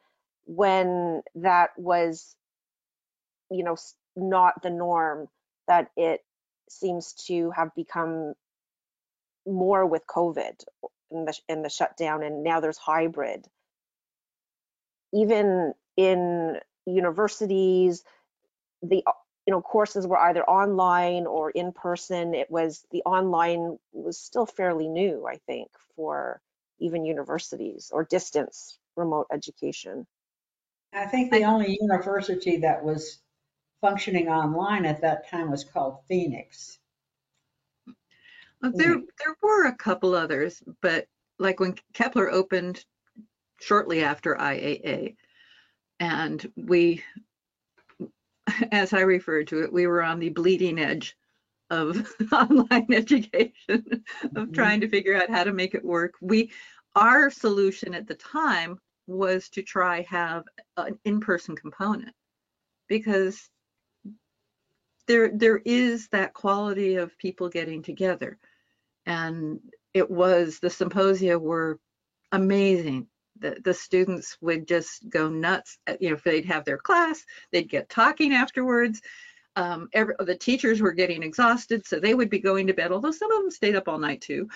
[0.45, 2.35] when that was,
[3.49, 3.75] you know,
[4.15, 5.27] not the norm
[5.67, 6.21] that it
[6.69, 8.33] seems to have become
[9.45, 10.63] more with COVID
[11.11, 13.45] in the the shutdown and now there's hybrid.
[15.13, 18.03] Even in universities
[18.81, 19.03] the
[19.45, 22.33] you know courses were either online or in person.
[22.33, 26.41] It was the online was still fairly new i think for
[26.79, 30.05] even universities or distance remote education
[30.95, 33.19] I think the only university that was
[33.81, 36.79] functioning online at that time was called Phoenix.
[38.61, 41.07] Well, there, there were a couple others, but
[41.39, 42.85] like when Kepler opened
[43.59, 45.15] shortly after IAA,
[45.99, 47.03] and we,
[48.71, 51.17] as I referred to it, we were on the bleeding edge
[51.69, 54.03] of online education,
[54.35, 54.53] of Mhm.
[54.53, 56.13] trying to figure out how to make it work.
[56.21, 56.51] We,
[56.95, 60.43] our solution at the time was to try have
[60.77, 62.13] an in-person component
[62.87, 63.49] because
[65.07, 68.37] there there is that quality of people getting together
[69.05, 69.59] and
[69.93, 71.79] it was the symposia were
[72.33, 73.07] amazing
[73.39, 75.79] The, the students would just go nuts.
[75.87, 79.01] uh, You know, if they'd have their class, they'd get talking afterwards.
[79.57, 83.11] Um, every, the teachers were getting exhausted, so they would be going to bed, although
[83.11, 84.49] some of them stayed up all night too.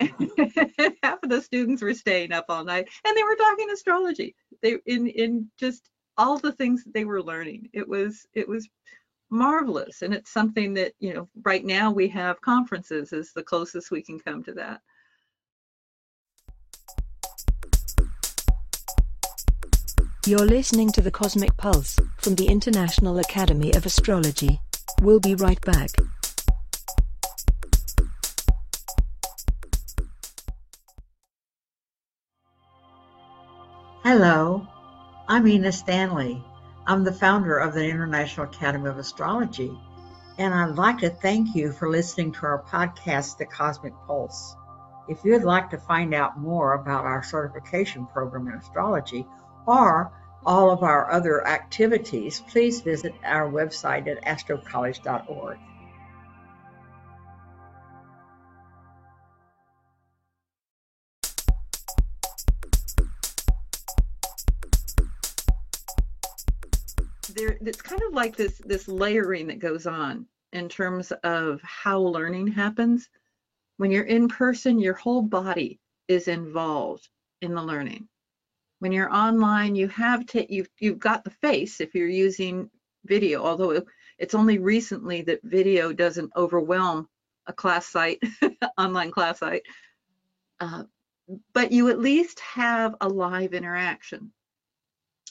[0.00, 4.34] Half of the students were staying up all night and they were talking astrology.
[4.62, 7.68] They in in just all the things that they were learning.
[7.72, 8.68] It was it was
[9.30, 13.90] marvelous and it's something that, you know, right now we have conferences is the closest
[13.90, 14.80] we can come to that.
[20.26, 24.58] You're listening to the Cosmic Pulse from the International Academy of Astrology.
[25.02, 25.90] We'll be right back.
[34.16, 34.64] Hello,
[35.26, 36.40] I'm Ena Stanley.
[36.86, 39.76] I'm the founder of the International Academy of Astrology,
[40.38, 44.54] and I'd like to thank you for listening to our podcast, The Cosmic Pulse.
[45.08, 49.26] If you'd like to find out more about our certification program in astrology
[49.66, 50.12] or
[50.46, 55.58] all of our other activities, please visit our website at astrocollege.org.
[67.44, 71.98] there it's kind of like this this layering that goes on in terms of how
[71.98, 73.08] learning happens.
[73.76, 77.08] When you're in person your whole body is involved
[77.40, 78.08] in the learning.
[78.78, 82.70] When you're online you have to you've, you've got the face if you're using
[83.04, 83.82] video although
[84.18, 87.08] it's only recently that video doesn't overwhelm
[87.46, 88.22] a class site
[88.78, 89.62] online class site.
[90.60, 90.84] Uh,
[91.52, 94.32] but you at least have a live interaction.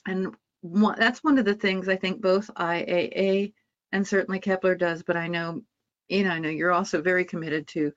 [0.05, 3.53] And one, that's one of the things I think both IAA
[3.91, 5.61] and certainly Kepler does, but I know,
[6.07, 7.91] you know, I know you're also very committed to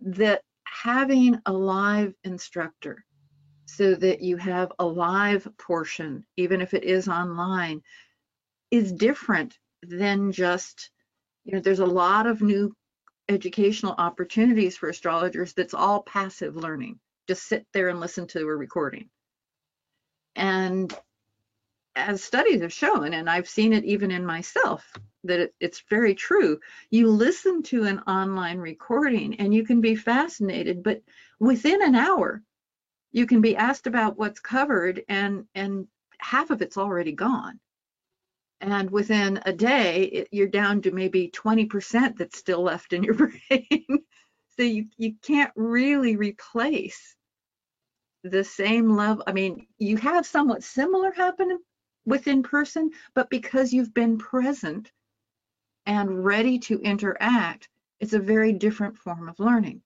[0.00, 3.04] that having a live instructor
[3.64, 7.82] so that you have a live portion, even if it is online,
[8.70, 10.90] is different than just,
[11.44, 12.74] you know, there's a lot of new
[13.30, 17.00] educational opportunities for astrologers that's all passive learning.
[17.28, 19.08] Just sit there and listen to a recording.
[20.36, 20.94] And
[21.94, 24.90] as studies have shown, and I've seen it even in myself,
[25.24, 26.58] that it, it's very true.
[26.90, 31.02] You listen to an online recording and you can be fascinated, but
[31.38, 32.42] within an hour,
[33.12, 35.86] you can be asked about what's covered and and
[36.18, 37.60] half of it's already gone.
[38.60, 43.14] And within a day, it, you're down to maybe 20% that's still left in your
[43.48, 43.86] brain.
[44.56, 47.16] so you, you can't really replace
[48.22, 49.24] the same level.
[49.26, 51.58] I mean, you have somewhat similar happen
[52.04, 54.92] within person, but because you've been present
[55.86, 57.68] and ready to interact,
[58.00, 59.82] it's a very different form of learning.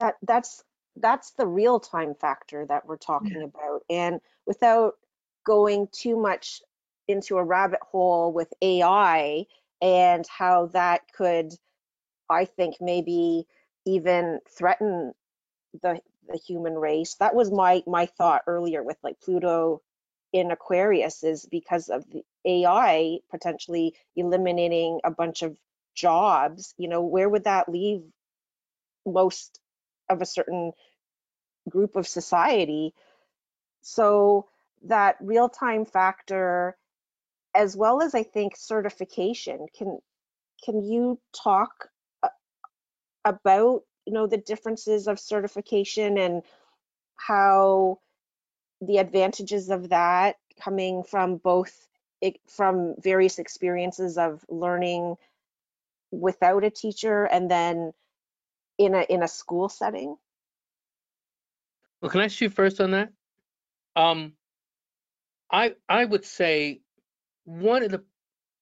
[0.00, 0.64] that that's
[0.96, 4.94] that's the real time factor that we're talking about and without
[5.46, 6.60] going too much
[7.08, 9.44] into a rabbit hole with AI
[9.80, 11.52] and how that could
[12.28, 13.46] I think maybe
[13.86, 15.12] even threaten
[15.82, 19.82] the the human race that was my my thought earlier with like Pluto
[20.32, 25.56] in Aquarius is because of the AI potentially eliminating a bunch of
[25.94, 28.02] jobs you know where would that leave
[29.06, 29.60] most
[30.08, 30.72] of a certain
[31.68, 32.94] group of society.
[33.82, 34.48] So
[34.84, 36.76] that real time factor,
[37.54, 39.98] as well as I think certification, can
[40.64, 41.88] can you talk
[43.24, 46.42] about you know the differences of certification and
[47.16, 47.98] how
[48.80, 51.88] the advantages of that coming from both
[52.48, 55.16] from various experiences of learning
[56.10, 57.92] without a teacher and then
[58.78, 60.16] in a in a school setting
[62.00, 63.12] Well, can I shoot first on that?
[63.96, 64.32] Um,
[65.50, 66.80] I I would say
[67.44, 68.04] one of the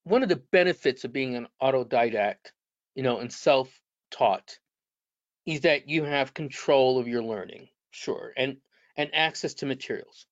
[0.05, 2.53] one of the benefits of being an autodidact,
[2.95, 4.59] you know, and self-taught,
[5.47, 8.57] is that you have control of your learning, sure, and
[8.99, 10.27] and access to materials.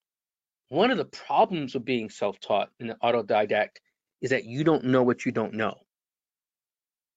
[0.69, 3.77] One of the problems with being self-taught and an autodidact
[4.21, 5.77] is that you don't know what you don't know.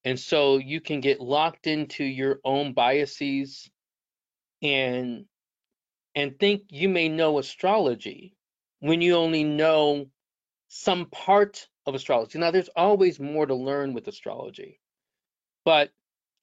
[0.06, 3.70] And so you can get locked into your own biases
[4.62, 5.26] and
[6.16, 8.36] and think you may know astrology
[8.80, 10.08] when you only know
[10.68, 12.40] some part of astrology.
[12.40, 14.80] Now, there's always more to learn with astrology,
[15.66, 15.92] but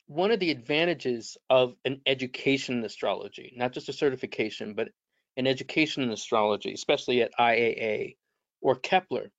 [0.06, 4.88] one of the advantages of an education in astrology, not just a certification, but
[5.36, 8.16] an education in astrology, especially at IAA
[8.60, 9.30] or Kepler,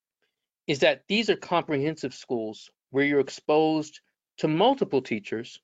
[0.66, 4.00] is that these are comprehensive schools where you're exposed
[4.38, 5.60] to multiple teachers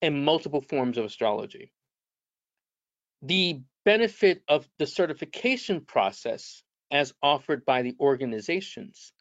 [0.00, 1.72] and multiple forms of astrology.
[3.22, 9.12] The benefit of the certification process as offered by the organizations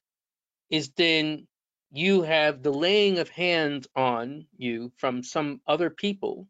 [0.69, 1.47] is then
[1.91, 6.47] you have the laying of hands on you from some other people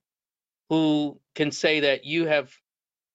[0.70, 2.52] who can say that you have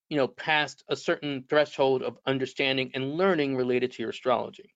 [0.09, 4.75] you know passed a certain threshold of understanding and learning related to your astrology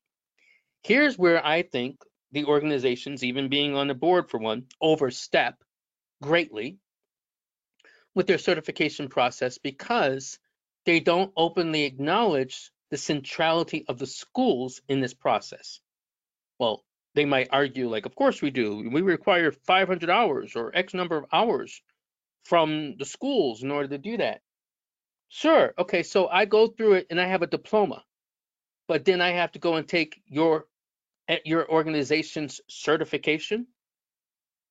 [0.83, 2.01] here's where i think
[2.33, 5.55] the organizations even being on the board for one overstep
[6.23, 6.79] greatly
[8.15, 10.39] with their certification process because
[10.87, 15.81] they don't openly acknowledge the centrality of the schools in this process.
[16.59, 16.85] Well,
[17.17, 18.89] they might argue, like, of course we do.
[18.93, 21.83] We require 500 hours or X number of hours
[22.45, 24.43] from the schools in order to do that.
[25.29, 25.75] Sure.
[25.79, 26.03] Okay.
[26.05, 28.05] So I go through it and I have a diploma,
[28.87, 30.67] but then I have to go and take your
[31.29, 33.67] at your organization's certification,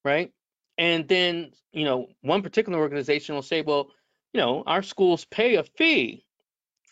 [0.05, 0.31] right?
[0.77, 3.89] And then, you know, one particular organization will say, well,
[4.33, 6.25] you know, our schools pay a fee,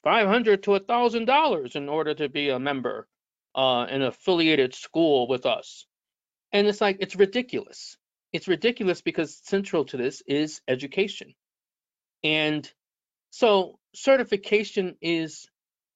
[0.03, 3.07] 500 to a thousand dollars in order to be a member,
[3.55, 5.85] uh, an affiliated school with us.
[6.51, 7.97] And it's like, it's ridiculous.
[8.31, 11.33] It's ridiculous because central to this is education.
[12.23, 12.71] And
[13.29, 15.47] so certification is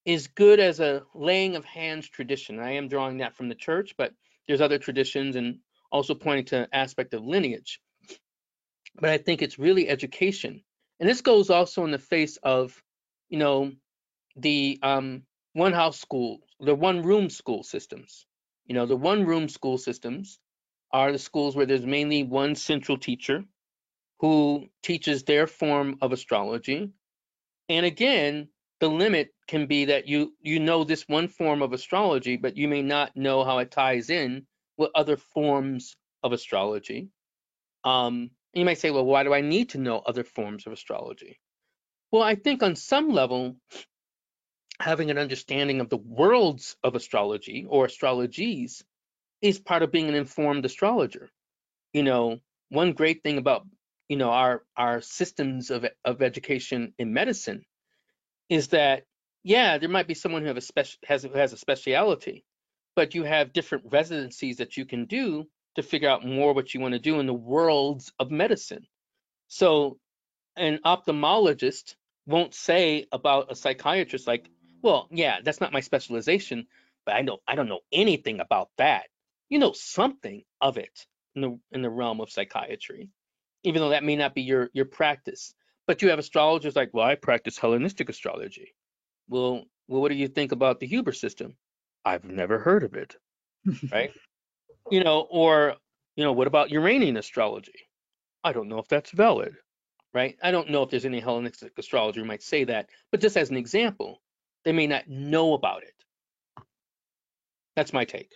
[0.06, 2.60] is good as a laying of hands tradition.
[2.60, 4.14] I am drawing that from the church, but
[4.48, 5.60] there's other traditions and
[5.92, 7.82] also pointing to aspect of lineage.
[8.96, 10.64] But I think it's really education.
[11.02, 12.82] And this goes also in the face of,
[13.28, 13.74] you know,
[14.38, 15.24] the um,
[15.58, 18.28] one house school, the one room school systems.
[18.68, 20.40] You know, the one room school systems
[20.92, 23.44] are the schools where there's mainly one central teacher
[24.20, 26.92] who teaches their form of astrology.
[27.70, 28.50] And again,
[28.80, 32.68] the limit can be that you you know this one form of astrology, but you
[32.68, 34.46] may not know how it ties in
[34.78, 37.10] with other forms of astrology.
[37.84, 41.40] Um, you might say, well, why do I need to know other forms of astrology?
[42.12, 43.56] Well, I think on some level,
[44.80, 48.84] having an understanding of the worlds of astrology or astrologies
[49.42, 51.30] is part of being an informed astrologer.
[51.94, 53.66] You know, one great thing about
[54.10, 57.66] you know our our systems of of education in medicine
[58.50, 59.04] is that
[59.44, 62.44] yeah, there might be someone who have a special has who has a speciality,
[62.96, 66.80] but you have different residencies that you can do to figure out more what you
[66.80, 68.86] want to do in the worlds of medicine.
[69.48, 70.00] So
[70.58, 74.50] an ophthalmologist won't say about a psychiatrist like,
[74.82, 76.68] well, yeah, that's not my specialization,
[77.06, 79.08] but I know I don't know anything about that.
[79.50, 81.06] You know something of it
[81.36, 83.10] in the in the realm of psychiatry,
[83.64, 85.54] even though that may not be your your practice.
[85.88, 88.74] But you have astrologers like, well, I practice Hellenistic astrology.
[89.30, 91.56] Well, well, what do you think about the Huber system?
[92.04, 93.16] I've never heard of it,
[93.92, 94.12] right?
[94.92, 95.76] you know, or
[96.16, 97.88] you know, what about Uranian astrology?
[98.44, 99.56] I don't know if that's valid,
[100.14, 100.38] right?
[100.42, 103.50] I don't know if there's any Hellenistic astrologer who might say that, but just as
[103.50, 104.22] an example,
[104.68, 105.94] they may not know about it.
[107.78, 108.36] That's my take.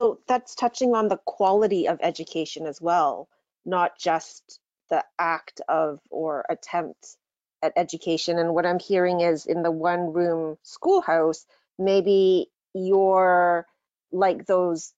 [0.00, 3.28] So that's touching on the quality of education as well,
[3.66, 4.58] not just
[4.88, 7.18] the act of or attempt
[7.62, 8.38] at education.
[8.38, 11.44] And what I'm hearing is in the one room schoolhouse,
[11.78, 13.66] maybe you're
[14.10, 14.94] like those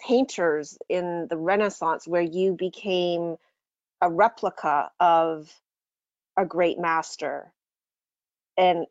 [0.00, 3.38] painters in the Renaissance where you became
[4.00, 5.52] a replica of
[6.36, 7.52] a great master.
[8.56, 8.86] And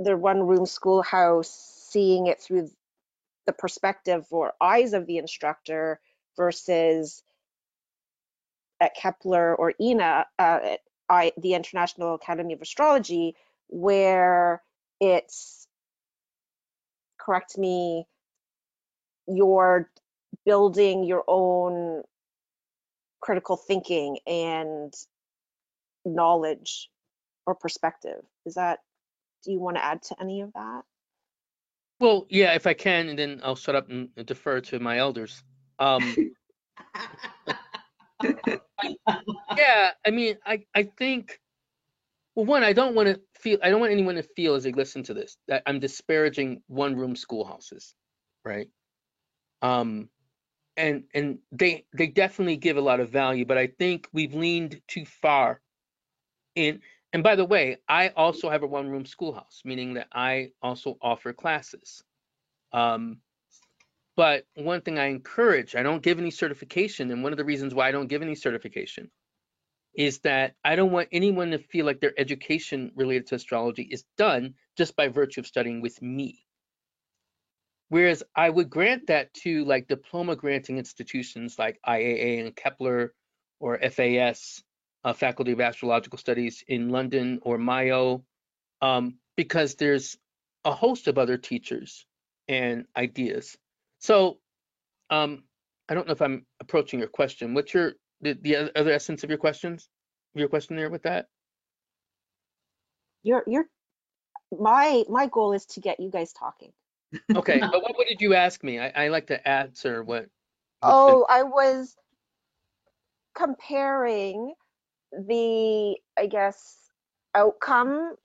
[0.00, 1.50] the one room schoolhouse,
[1.90, 2.70] seeing it through
[3.46, 6.00] the perspective or eyes of the instructor
[6.36, 7.22] versus
[8.80, 10.60] at Kepler or INA, uh,
[11.08, 13.36] I, the International Academy of Astrology,
[13.68, 14.62] where
[15.00, 15.66] it's,
[17.18, 18.06] correct me,
[19.28, 19.90] you're
[20.46, 22.02] building your own
[23.20, 24.94] critical thinking and
[26.04, 26.90] knowledge
[27.46, 28.22] or perspective.
[28.46, 28.80] Is that,
[29.44, 30.82] do you want to add to any of that?
[32.00, 35.42] Well, yeah, if I can, and then I'll shut up and defer to my elders.
[35.78, 36.16] Um,
[39.56, 41.38] yeah, I mean, I I think,
[42.34, 44.72] well, one, I don't want to feel, I don't want anyone to feel as they
[44.72, 47.94] listen to this that I'm disparaging one-room schoolhouses,
[48.44, 48.68] right?
[49.60, 50.08] Um,
[50.78, 54.80] and and they they definitely give a lot of value, but I think we've leaned
[54.88, 55.60] too far
[56.54, 56.80] in.
[57.12, 61.32] And by the way, I also have a one-room schoolhouse, meaning that I also offer
[61.32, 62.04] classes.
[62.72, 63.18] Um,
[64.16, 67.10] but one thing I encourage, I don't give any certification.
[67.10, 69.10] And one of the reasons why I don't give any certification
[69.94, 74.04] is that I don't want anyone to feel like their education related to astrology is
[74.16, 76.46] done just by virtue of studying with me.
[77.88, 83.14] Whereas I would grant that to like diploma granting institutions like IAA and Kepler
[83.58, 84.62] or FAS
[85.04, 88.24] uh, Faculty of Astrological Studies in London or Mayo,
[88.82, 90.16] um, because there's
[90.64, 92.06] a host of other teachers
[92.48, 93.56] and ideas.
[93.98, 94.38] So
[95.08, 95.44] um,
[95.88, 97.54] I don't know if I'm approaching your question.
[97.54, 99.88] What's your the, the other essence of your questions?
[100.34, 101.26] Your question there with that?
[103.22, 103.66] You're you're
[104.58, 106.72] my my goal is to get you guys talking.
[107.34, 108.78] Okay, but what, what did you ask me?
[108.78, 110.26] I, I like to answer what.
[110.82, 111.94] Oh, I was
[113.34, 114.54] comparing
[115.12, 116.76] the, I guess,
[117.34, 118.16] outcome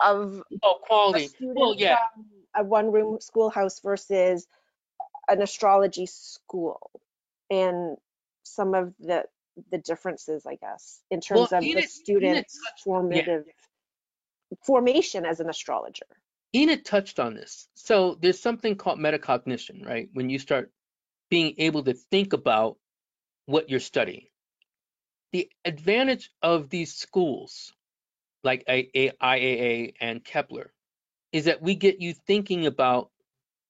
[0.00, 1.30] of oh, quality.
[1.40, 1.98] Well, yeah,
[2.54, 4.46] a one-room schoolhouse versus
[5.28, 6.90] an astrology school,
[7.50, 7.96] and
[8.44, 9.24] some of the
[9.70, 13.44] the differences, I guess, in terms Well, of the Enid- student's formative
[14.64, 16.06] formation as an astrologer.
[16.54, 17.68] Enid touched on this.
[17.74, 20.08] So there's something called metacognition, right?
[20.12, 20.70] When you start
[21.30, 22.78] being able to think about
[23.46, 24.26] what you're studying.
[25.34, 27.74] The advantage of these schools,
[28.44, 30.72] like IAA and Kepler,
[31.32, 33.10] is that we get you thinking about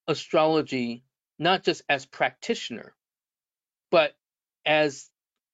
[0.06, 1.04] astrology
[1.38, 2.94] not just as practitioner,
[3.90, 4.14] but
[4.66, 5.08] as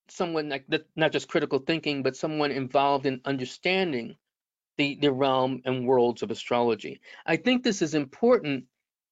[0.08, 4.16] someone like not just critical thinking, but someone involved in understanding
[4.78, 7.00] the, the realm and worlds of astrology.
[7.24, 8.64] I think this is important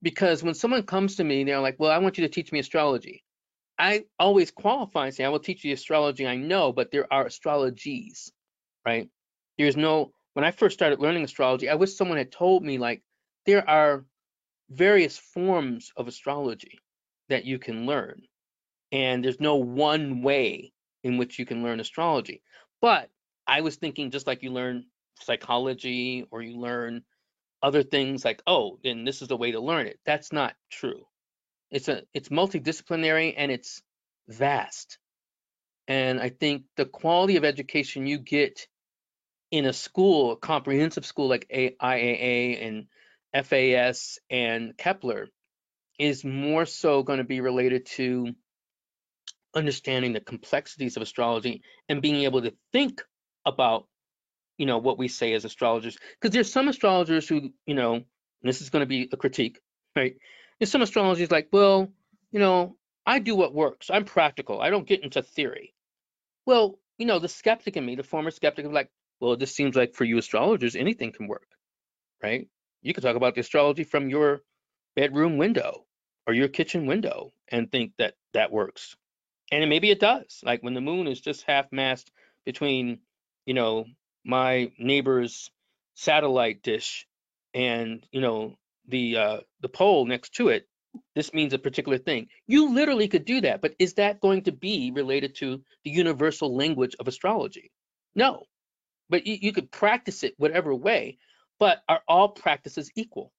[0.02, 2.58] because when someone comes to me, they're like, Well, I want you to teach me
[2.58, 3.22] astrology.
[3.78, 7.26] I always qualify and say, I will teach you astrology I know, but there are
[7.26, 8.30] astrologies,
[8.84, 9.08] right?
[9.56, 13.02] There's no, when I first started learning astrology, I wish someone had told me, like,
[13.46, 14.04] there are
[14.70, 16.78] various forms of astrology
[17.28, 18.22] that you can learn.
[18.92, 20.72] And there's no one way
[21.04, 22.42] in which you can learn astrology.
[22.80, 23.10] But
[23.46, 24.86] I was thinking just like you learn
[25.20, 27.02] psychology or you learn
[27.62, 29.98] other things like, oh, then this is the way to learn it.
[30.06, 31.04] That's not true.
[31.70, 33.82] It's a it's multidisciplinary and it's
[34.28, 34.98] vast.
[35.86, 38.66] And I think the quality of education you get
[39.50, 45.28] in a school, a comprehensive school like IAA and FAS and Kepler,
[45.98, 48.34] is more so going to be related to
[49.54, 53.02] understanding the complexities of astrology and being able to think
[53.46, 53.86] about
[54.58, 58.02] you know what we say as astrologers because there's some astrologers who you know
[58.42, 59.58] this is going to be a critique
[59.96, 60.16] right
[60.58, 61.88] there's some astrologers like well
[62.30, 63.90] you know i do what works.
[63.90, 64.60] I'm practical.
[64.60, 65.74] I don't get into theory.
[66.46, 68.90] Well you know the skeptic in me the former skeptic is like
[69.20, 71.46] well this seems like for you astrologers anything can work
[72.22, 72.48] right?
[72.82, 74.42] You can talk about the astrology from your
[74.96, 75.84] bedroom window
[76.26, 78.96] or your kitchen window and think that that works.
[79.50, 80.40] And maybe it does.
[80.44, 82.10] Like when the moon is just half mast
[82.44, 83.00] between
[83.46, 83.86] you know
[84.24, 85.50] my neighbor's
[85.94, 87.06] satellite dish
[87.54, 88.56] and you know
[88.88, 90.66] the uh the pole next to it
[91.14, 92.28] this means a particular thing.
[92.46, 96.56] You literally could do that but is that going to be related to the universal
[96.56, 97.70] language of astrology?
[98.14, 98.44] No.
[99.10, 101.18] But you, you could practice it whatever way
[101.58, 103.32] but are all practices equal?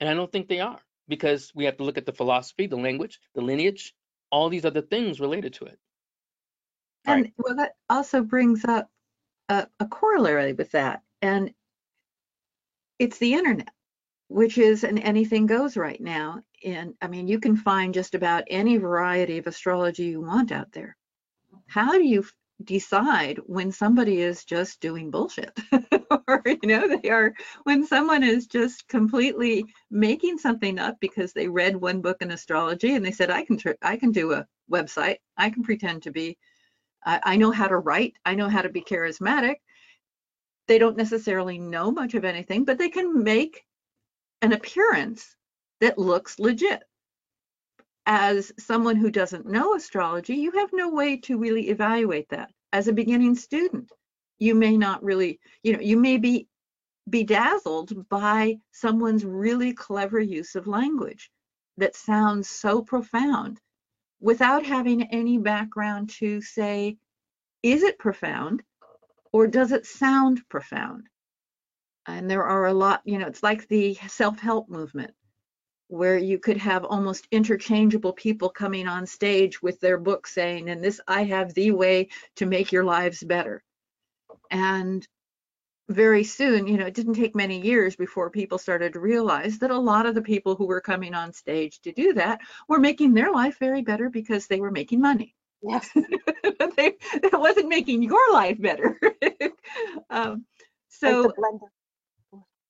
[0.00, 2.76] And i don't think they are because we have to look at the philosophy the
[2.76, 3.94] language the lineage
[4.32, 5.78] all these other things related to it.
[7.06, 8.90] All And well, that also brings up
[9.48, 11.02] a, a corollary with that.
[11.20, 11.52] And
[12.98, 13.68] it's the internet,
[14.32, 16.42] which is an anything goes right now.
[16.64, 20.72] And I mean, you can find just about any variety of astrology you want out
[20.72, 20.96] there.
[21.66, 22.24] How do you
[22.64, 25.58] decide when somebody is just doing bullshit?
[26.28, 31.48] or, you know, they are, when someone is just completely making something up because they
[31.48, 35.16] read one book in astrology and they said, I can, I can do a website,
[35.36, 36.38] I can pretend to be
[37.04, 38.14] I know how to write.
[38.24, 39.56] I know how to be charismatic.
[40.68, 43.64] They don't necessarily know much of anything, but they can make
[44.42, 45.36] an appearance
[45.80, 46.82] that looks legit.
[48.04, 52.50] As someone who doesn't know astrology, you have no way to really evaluate that.
[52.72, 53.90] As a beginning student,
[54.38, 56.48] you may not really, you know, you may be
[57.08, 61.30] bedazzled by someone's really clever use of language
[61.76, 63.60] that sounds so profound
[64.20, 66.96] without having any background to say,
[67.62, 68.62] is it profound
[69.32, 71.08] or does it sound profound?
[72.06, 75.14] And there are a lot, you know, it's like the self help movement
[75.88, 80.82] where you could have almost interchangeable people coming on stage with their book saying, and
[80.82, 83.62] this, I have the way to make your lives better.
[84.50, 85.06] And
[85.90, 89.70] very soon, you know, it didn't take many years before people started to realize that
[89.70, 93.12] a lot of the people who were coming on stage to do that were making
[93.12, 95.34] their life very better because they were making money.
[95.62, 95.90] Yes.
[96.76, 98.98] they, that wasn't making your life better.
[100.10, 100.46] um,
[100.88, 101.32] so,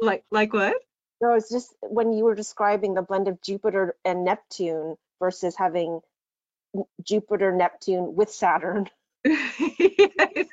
[0.02, 0.76] like, like what?
[1.22, 6.00] no, it's just when you were describing the blend of Jupiter and Neptune versus having
[7.02, 8.90] Jupiter, Neptune with Saturn.
[9.24, 10.46] Yes,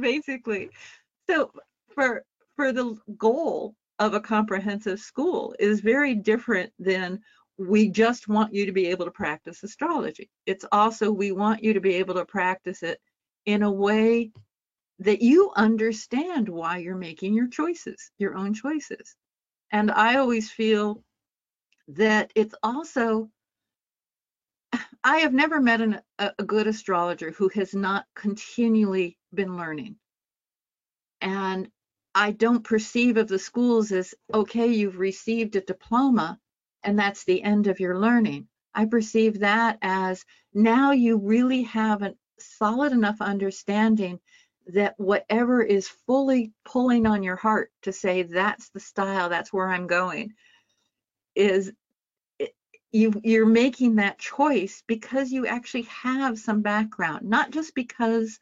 [0.00, 0.70] Basically,
[1.28, 1.52] so
[1.94, 2.24] for
[2.56, 7.20] for the goal of a comprehensive school is very different than
[7.58, 10.30] we just want you to be able to practice astrology.
[10.46, 12.98] It's also we want you to be able to practice it
[13.44, 14.32] in a way
[15.02, 19.16] that you understand why you're making your choices, your own choices.
[19.70, 21.02] And I always feel
[21.88, 23.30] that it's also
[25.04, 29.96] I have never met an, a, a good astrologer who has not continually been learning.
[31.20, 31.68] And
[32.14, 36.38] I don't perceive of the schools as, okay, you've received a diploma
[36.84, 38.48] and that's the end of your learning.
[38.74, 40.24] I perceive that as
[40.54, 44.20] now you really have a solid enough understanding
[44.68, 49.68] that whatever is fully pulling on your heart to say, that's the style, that's where
[49.68, 50.34] I'm going,
[51.34, 51.72] is
[52.92, 58.38] you you're making that choice because you actually have some background not just because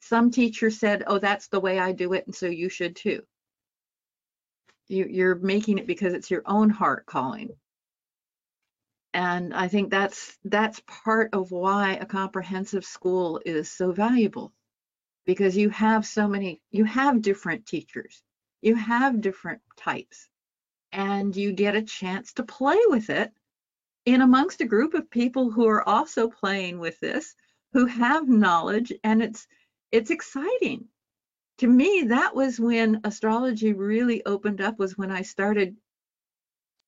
[0.00, 3.22] some teacher said oh that's the way i do it and so you should too.
[4.88, 7.50] You, you're making it because it's your own heart calling.
[9.14, 14.52] And i think that's that's part of why a comprehensive school is so valuable
[15.26, 18.22] because you have so many you have different teachers
[18.62, 20.28] you have different types
[20.92, 23.32] and you get a chance to play with it
[24.06, 27.34] in amongst a group of people who are also playing with this,
[27.72, 29.46] who have knowledge, and it's
[29.92, 30.86] it's exciting.
[31.58, 35.76] To me, that was when astrology really opened up, was when I started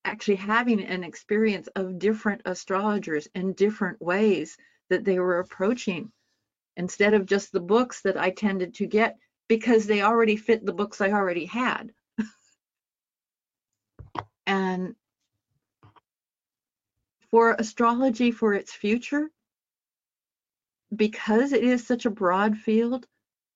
[0.04, 4.56] actually having an experience of different astrologers and different ways
[4.90, 6.12] that they were approaching
[6.78, 9.18] instead of just the books that I tended to get
[9.48, 11.92] because they already fit the books I already had.
[14.46, 14.94] and
[17.30, 19.30] for astrology for its future,
[20.94, 23.06] because it is such a broad field,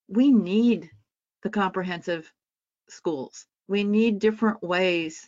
[0.09, 0.91] we need
[1.43, 2.31] the comprehensive
[2.89, 3.47] schools.
[3.69, 5.27] We need different ways.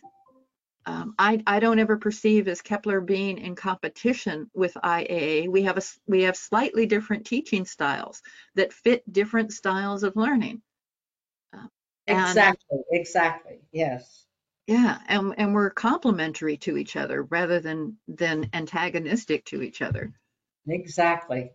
[0.87, 5.49] Um, I, I don't ever perceive as Kepler being in competition with IAA.
[5.49, 8.21] We have a we have slightly different teaching styles
[8.53, 10.61] that fit different styles of learning.
[11.53, 11.67] Uh,
[12.07, 14.25] and- Exactly, exactly, yes.
[14.67, 20.11] Yeah, and and we're complementary to each other rather than than antagonistic to each other.
[20.67, 21.51] Exactly.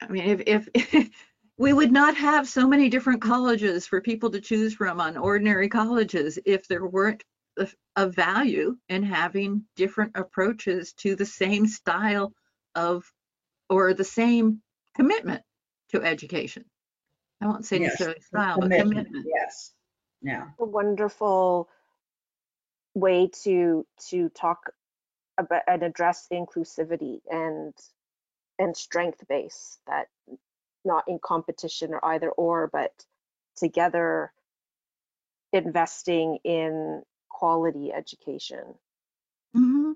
[0.00, 1.10] I mean, if if
[1.58, 5.68] we would not have so many different colleges for people to choose from on ordinary
[5.68, 7.24] colleges if there weren't
[7.58, 12.32] a, a value in having different approaches to the same style
[12.74, 13.10] of
[13.68, 14.62] or the same
[14.94, 15.42] commitment
[15.90, 16.64] to education.
[17.40, 19.26] I won't say Yes, necessarily style, but Commitment, commitment.
[19.28, 19.72] Yes,
[20.22, 21.68] yeah, a wonderful
[22.94, 24.70] way to to talk
[25.38, 27.74] about and address inclusivity and
[28.58, 30.08] and strength base that
[30.84, 32.92] not in competition or either or but
[33.56, 34.32] together
[35.52, 37.02] investing in
[37.36, 38.76] quality education
[39.54, 39.92] hmm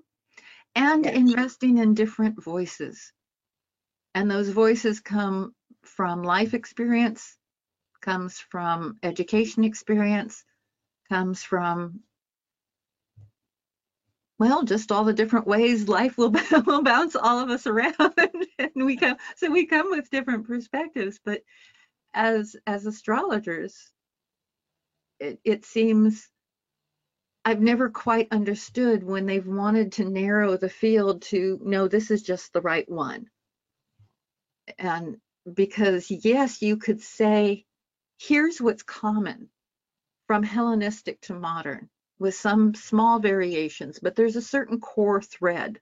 [0.75, 1.15] And Yes.
[1.15, 3.13] investing in different voices.
[4.15, 7.37] And those voices come from life experience,
[8.01, 10.43] comes from education experience,
[11.09, 12.01] comes from,
[14.39, 16.31] well, just all the different ways life will,
[16.67, 17.95] will bounce all of us around.
[18.59, 21.19] and we come, so we come with different perspectives.
[21.25, 21.43] But
[22.13, 23.91] as, as astrologers,
[25.19, 26.29] it, it seems
[27.43, 32.21] I've never quite understood when they've wanted to narrow the field to no, this is
[32.21, 33.29] just the right one.
[34.77, 35.17] And
[35.51, 37.65] because, yes, you could say,
[38.19, 39.49] here's what's common
[40.27, 41.89] from Hellenistic to modern
[42.19, 45.79] with some small variations, but there's a certain core thread.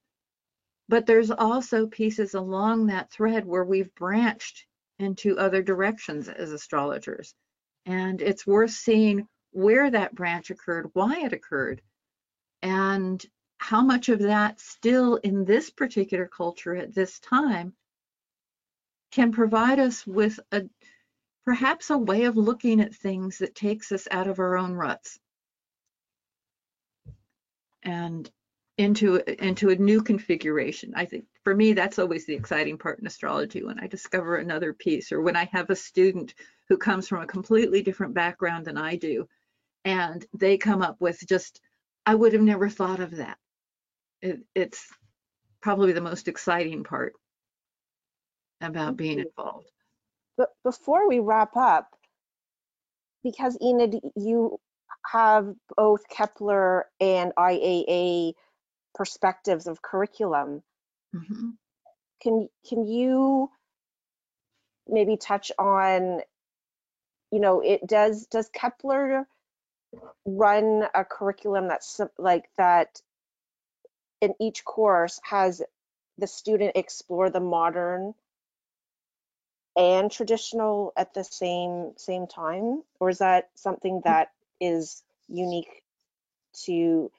[0.87, 4.65] But there's also pieces along that thread where we've branched
[4.97, 7.35] into other directions as astrologers.
[7.85, 11.81] And it's worth seeing where that branch occurred, why it occurred,
[12.61, 13.23] and
[13.57, 17.73] how much of that still in this particular culture at this time
[19.11, 20.63] can provide us with a
[21.45, 25.19] perhaps a way of looking at things that takes us out of our own ruts
[27.83, 28.29] and
[28.77, 30.93] into into a new configuration.
[30.95, 34.73] I think for me that's always the exciting part in astrology when I discover another
[34.73, 36.33] piece or when I have a student
[36.69, 39.27] who comes from a completely different background than I do
[39.85, 41.59] and they come up with just
[42.05, 43.37] I would have never thought of that.
[44.21, 44.87] It, it's
[45.61, 47.13] probably the most exciting part
[48.61, 49.69] about being involved.
[50.37, 51.95] but before we wrap up
[53.23, 54.59] because enid you
[55.05, 58.33] have both kepler and iaa
[58.95, 60.61] perspectives of curriculum
[61.15, 61.57] Mhm.
[62.21, 63.49] can can you
[64.87, 66.21] maybe touch on,
[67.31, 69.27] you know, it does, does Kepler
[70.25, 73.01] run a curriculum that's like that
[74.21, 75.61] in each course has
[76.17, 78.13] the student explore the modern
[79.75, 84.29] and traditional at the same same time or is that something that
[84.59, 85.83] is unique
[86.53, 87.11] to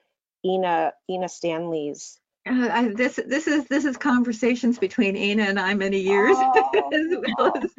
[0.45, 5.73] Ena Ena Stanley's Uh, I, this this is this is conversations between Ena and I
[5.73, 6.37] many years.
[6.73, 6.89] Oh.
[6.93, 7.71] as well as,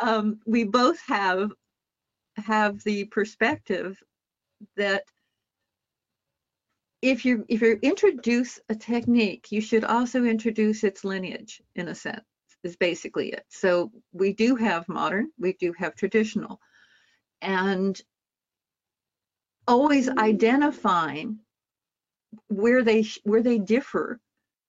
[0.00, 1.50] um, we both have
[2.36, 4.00] have the perspective
[4.76, 5.04] that
[7.00, 11.94] if you if you introduce a technique, you should also introduce its lineage in a
[11.94, 12.24] sense.
[12.64, 13.44] Is basically it.
[13.48, 16.60] So we do have modern, we do have traditional,
[17.40, 18.00] and
[19.68, 21.38] always identifying
[22.48, 24.18] where they where they differ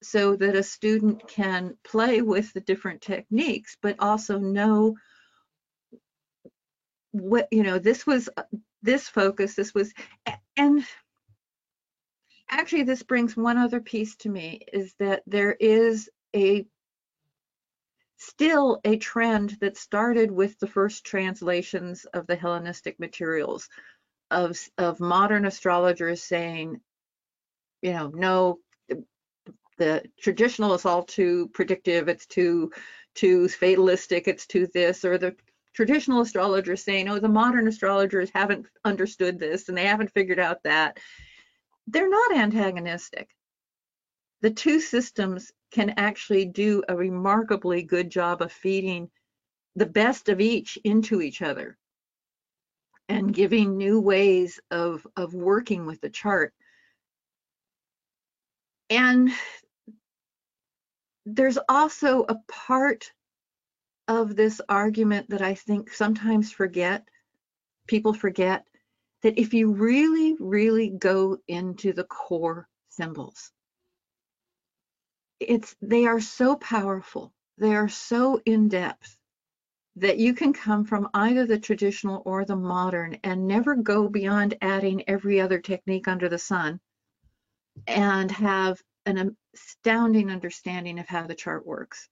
[0.04, 4.96] so that a student can play with the different techniques but also know
[7.12, 8.30] what you know this was
[8.82, 9.94] this focus this was
[10.58, 10.84] and
[12.50, 16.66] actually this brings one other piece to me is that there is a
[18.18, 23.70] still a trend that started with the first translations of the hellenistic materials
[24.32, 26.80] of of modern astrologers saying
[27.82, 28.60] you know, no,
[29.78, 32.72] the- traditional is all too predictive, it's too
[33.16, 35.36] too fatalistic, it's too this, or the
[35.80, 40.62] traditional astrologers saying, oh, the modern astrologers haven't understood this and they haven't figured out
[40.64, 41.00] that.
[41.88, 43.30] They're not antagonistic.
[44.42, 49.10] The two systems can actually do a remarkably good job of feeding
[49.78, 51.78] the best of each into each other
[53.08, 56.54] and giving new ways of of working with the chart
[58.90, 59.32] and
[61.26, 63.14] there's also a part
[64.10, 67.08] of this argument that I think sometimes forget,
[67.88, 68.66] people forget,
[69.22, 73.52] that if you really, really go into the core symbols,
[75.40, 79.16] it's they are so powerful, they are so in depth
[79.96, 84.56] that you can come from either the traditional or the modern and never go beyond
[84.62, 86.80] adding every other technique under the sun
[87.86, 92.10] and have an astounding understanding of how the chart works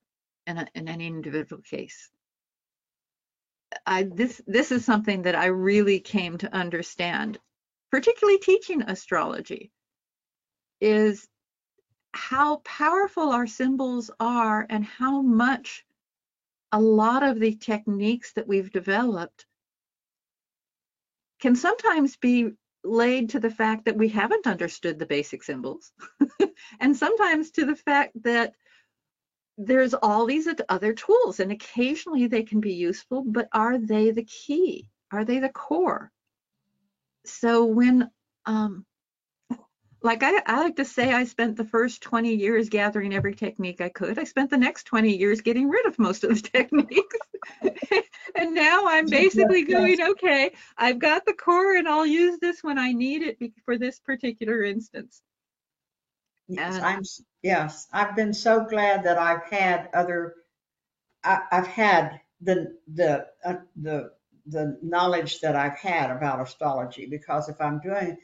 [0.47, 2.09] in, a, in any individual case.
[3.85, 7.37] I, this, this is something that I really came to understand,
[7.91, 9.71] particularly teaching astrology,
[10.79, 11.27] is
[12.13, 15.85] how powerful our symbols are and how much
[16.71, 19.45] a lot of the techniques that we've developed
[21.39, 22.51] can sometimes be
[22.83, 25.91] laid to the fact that we haven't understood the basic symbols
[26.79, 28.53] and sometimes to the fact that
[29.57, 34.23] there's all these other tools and occasionally they can be useful but are they the
[34.23, 34.89] key?
[35.11, 36.11] Are they the core?
[37.25, 38.09] So when
[38.45, 38.85] um
[40.03, 43.81] like I, I like to say i spent the first 20 years gathering every technique
[43.81, 44.19] i could.
[44.19, 47.17] I spent the next 20 years getting rid of most of the techniques.
[48.35, 52.77] And now i'm basically going okay i've got the core and i'll use this when
[52.77, 55.21] i need it for this particular instance
[56.47, 57.03] Yes, I'm,
[57.43, 60.35] yes, I've been so glad that I've had other,
[61.23, 64.11] I, I've had the, the, uh, the,
[64.47, 68.17] the knowledge that I've had about astrology, because if I'm doing,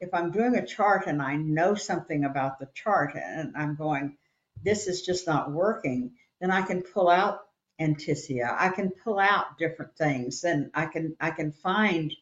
[0.00, 4.16] if I'm doing a chart and I know something about the chart and I'm going,
[4.62, 7.40] this is just not working, then I can pull out
[7.80, 12.12] antiscia, I can pull out different things, and I can, I can find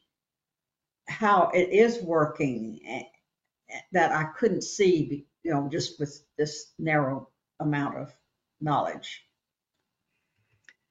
[1.09, 3.03] how it is working eh,
[3.71, 7.29] eh, that I couldn't see, you know, just with this narrow
[7.61, 8.13] amount of
[8.61, 9.25] knowledge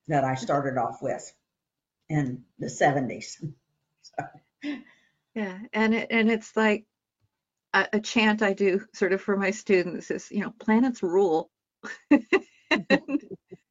[0.08, 1.32] that I started off with
[2.10, 3.44] in the 70s.
[5.36, 6.86] Yeah, and it, and it's like
[7.74, 11.52] a, a chant I do sort of for my students is, you know, planets rule.
[12.10, 12.22] and,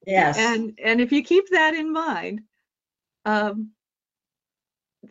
[0.07, 0.39] Yes.
[0.39, 2.43] and and if you keep that in mind,
[3.24, 3.72] um,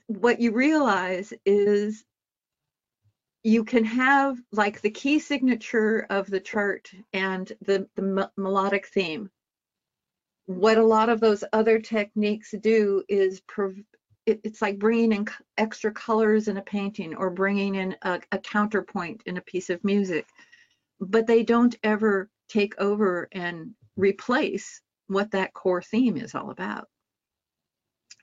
[0.07, 2.05] what you realize is
[3.45, 9.29] you can have like the key signature of the chart and the the melodic theme.
[10.47, 13.43] What a lot of those other techniques do is
[14.25, 15.27] it, it's like bringing in
[15.59, 19.83] extra colors in a painting or bringing in a, a counterpoint in a piece of
[19.83, 20.25] music,
[20.99, 26.87] but they don't ever take over and replace what that core theme is all about.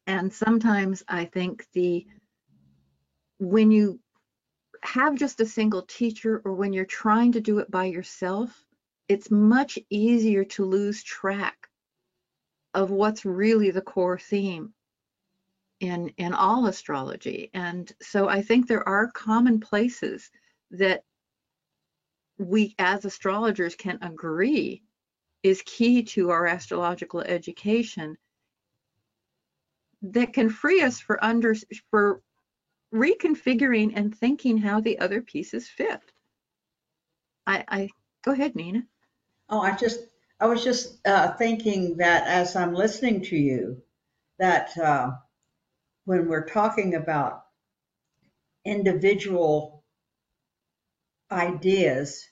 [0.09, 2.05] And sometimes I think the
[3.39, 4.01] when you
[4.83, 8.65] have just a single teacher or when you're trying to do it by yourself,
[9.09, 11.69] it's much easier to lose track
[12.75, 14.73] of what's really the core theme
[15.81, 17.51] in in all astrology.
[17.55, 20.31] And so I think there are common places
[20.71, 21.03] that
[22.39, 24.83] we as astrologers can agree
[25.43, 28.17] is key to our astrological education
[30.03, 31.55] that can free us for under
[31.91, 32.23] for
[32.93, 36.01] reconfiguring and thinking how the other pieces fit.
[37.47, 37.91] I, I
[38.25, 38.85] go ahead, Nina.
[39.49, 40.01] Oh, I just,
[40.41, 43.83] I was just uh, thinking that as I'm listening to you,
[44.39, 45.13] that uh,
[46.05, 47.45] when we're talking about
[48.65, 49.85] individual
[51.31, 52.29] ideas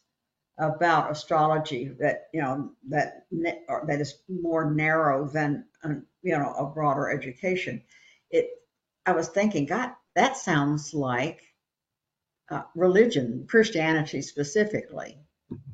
[0.59, 6.67] about astrology that you know that that is more narrow than um, you know a
[6.67, 7.83] broader education
[8.31, 8.51] it
[9.07, 11.43] i was thinking god that sounds like
[12.51, 15.19] uh, religion christianity specifically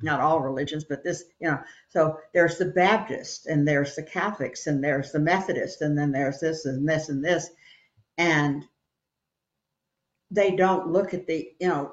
[0.03, 1.59] not all religions but this you know
[1.91, 6.41] so there's the Baptists and there's the catholics and there's the Methodists and then there's
[6.41, 7.51] this and this and this
[8.17, 8.65] and
[10.31, 11.93] they don't look at the you know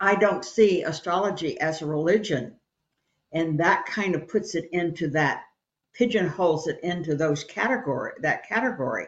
[0.00, 2.58] I don't see astrology as a religion.
[3.32, 5.44] And that kind of puts it into that,
[5.92, 9.06] pigeonholes it into those category, that category.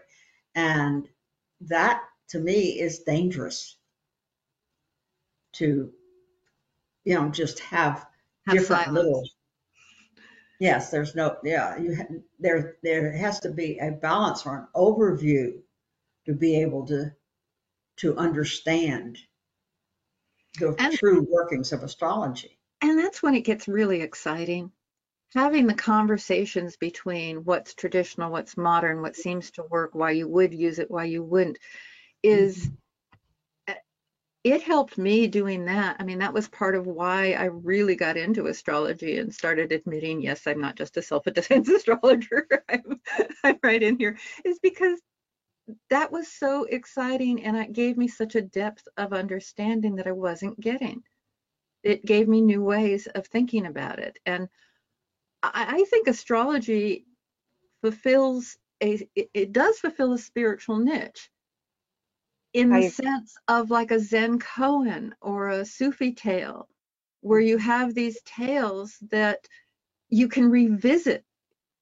[0.55, 1.09] And
[1.63, 2.03] that
[2.33, 3.77] to me is dangerous
[5.53, 5.93] to,
[7.05, 8.07] you know, just have,
[8.47, 8.95] Have different silence.
[8.97, 9.29] little.
[10.59, 14.67] Yes, there's no, yeah, you, ha- there, there has to be a balance or an
[14.75, 15.61] overview
[16.25, 17.13] to be able to,
[17.99, 19.19] to understand
[20.59, 22.59] the And- true workings of astrology.
[22.81, 24.73] And that's when it gets really exciting.
[25.35, 30.53] Having the conversations between what's traditional, what's modern, what seems to work, why you would
[30.55, 31.59] use it, why you wouldn't,
[32.23, 32.71] is
[33.69, 33.75] uh,
[34.45, 35.97] it helped me doing that.
[35.99, 40.21] I mean, that was part of why I really got into astrology and started admitting,
[40.23, 42.49] yes, I'm not just a self-defense astrologer.
[42.69, 43.01] I'm,
[43.45, 45.01] I'm right in here, is because
[45.91, 50.13] that was so exciting and it gave me such a depth of understanding that I
[50.13, 51.03] wasn't getting
[51.83, 54.19] it gave me new ways of thinking about it.
[54.25, 54.49] And
[55.43, 57.07] I, I think astrology
[57.81, 61.31] fulfills a, it, it does fulfill a spiritual niche
[62.53, 62.89] in the agree.
[62.89, 66.69] sense of like a Zen koan or a Sufi tale,
[67.21, 69.47] where you have these tales that
[70.09, 71.25] you can revisit.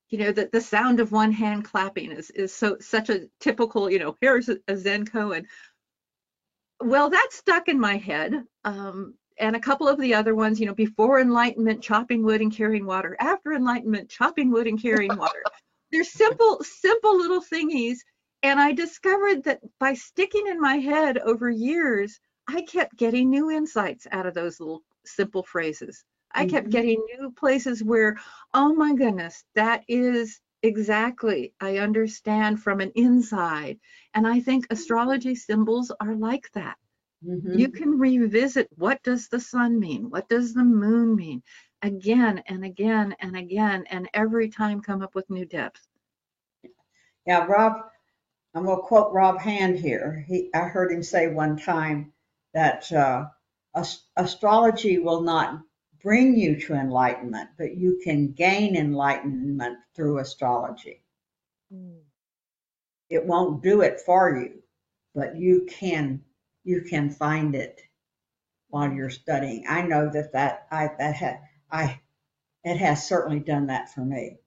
[0.09, 3.89] You know, that the sound of one hand clapping is, is so such a typical,
[3.89, 5.47] you know, here's a, a Zen koan.
[6.81, 8.45] Well, that stuck in my head.
[8.65, 12.53] Um, and a couple of the other ones, you know, before enlightenment, chopping wood and
[12.53, 13.17] carrying water.
[13.19, 15.43] After enlightenment, chopping wood and carrying water.
[15.93, 17.99] They're simple, simple little thingies.
[18.43, 23.51] And I discovered that by sticking in my head over years, I kept getting new
[23.51, 26.05] insights out of those little simple phrases.
[26.33, 26.71] I kept Mhm.
[26.71, 28.17] getting new places where,
[28.55, 33.79] oh my goodness, that is exactly, I understand from an inside.
[34.15, 36.77] And I think astrology symbols are like that
[37.23, 37.53] Mhm.
[37.53, 41.43] you can revisit what does the sun mean what does the moon mean
[41.83, 45.87] again and again and again and every time come up with new depth
[47.27, 47.91] Yeah, Rob,
[48.55, 50.25] I'm gonna quote Rob Hand here.
[50.27, 52.13] He, I heard him say one time
[52.53, 53.27] that uh,
[53.75, 55.61] as- astrology will not
[56.03, 61.03] bring you to enlightenment, but you can gain enlightenment through astrology.
[61.73, 62.01] Mm.
[63.09, 64.63] It won't do it for you,
[65.15, 66.23] but you can
[66.65, 67.81] you can find it
[68.69, 69.65] while you're studying.
[69.69, 71.41] I know that that I that had
[71.71, 72.01] I
[72.65, 74.39] it has certainly done that for me.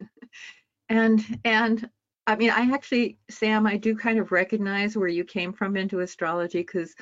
[0.88, 1.88] and and
[2.26, 6.00] i mean i actually sam i do kind of recognize where you came from into
[6.00, 6.94] astrology because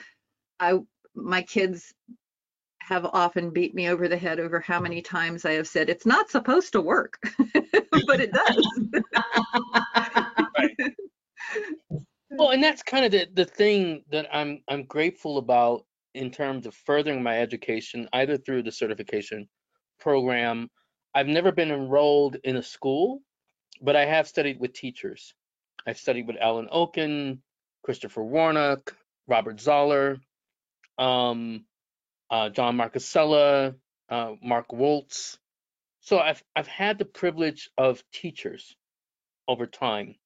[0.60, 0.78] i
[1.14, 1.92] my kids
[2.80, 6.06] have often beat me over the head over how many times i have said it's
[6.06, 7.18] not supposed to work
[8.06, 8.66] but it does
[12.36, 16.66] Well, and that's kind of the, the thing that I'm I'm grateful about in terms
[16.66, 19.48] of furthering my education, either through the certification
[20.00, 20.68] program.
[21.14, 23.20] I've never been enrolled in a school,
[23.80, 25.34] but I have studied with teachers.
[25.86, 27.42] I've studied with Alan Oken,
[27.82, 28.96] Christopher Warnock,
[29.26, 30.18] Robert Zoller,
[30.98, 31.64] um,
[32.30, 33.74] uh, John Marchesella,
[34.08, 35.38] uh, Mark Woltz.
[36.00, 38.76] So I've I've had the privilege of teachers
[39.48, 40.16] over time.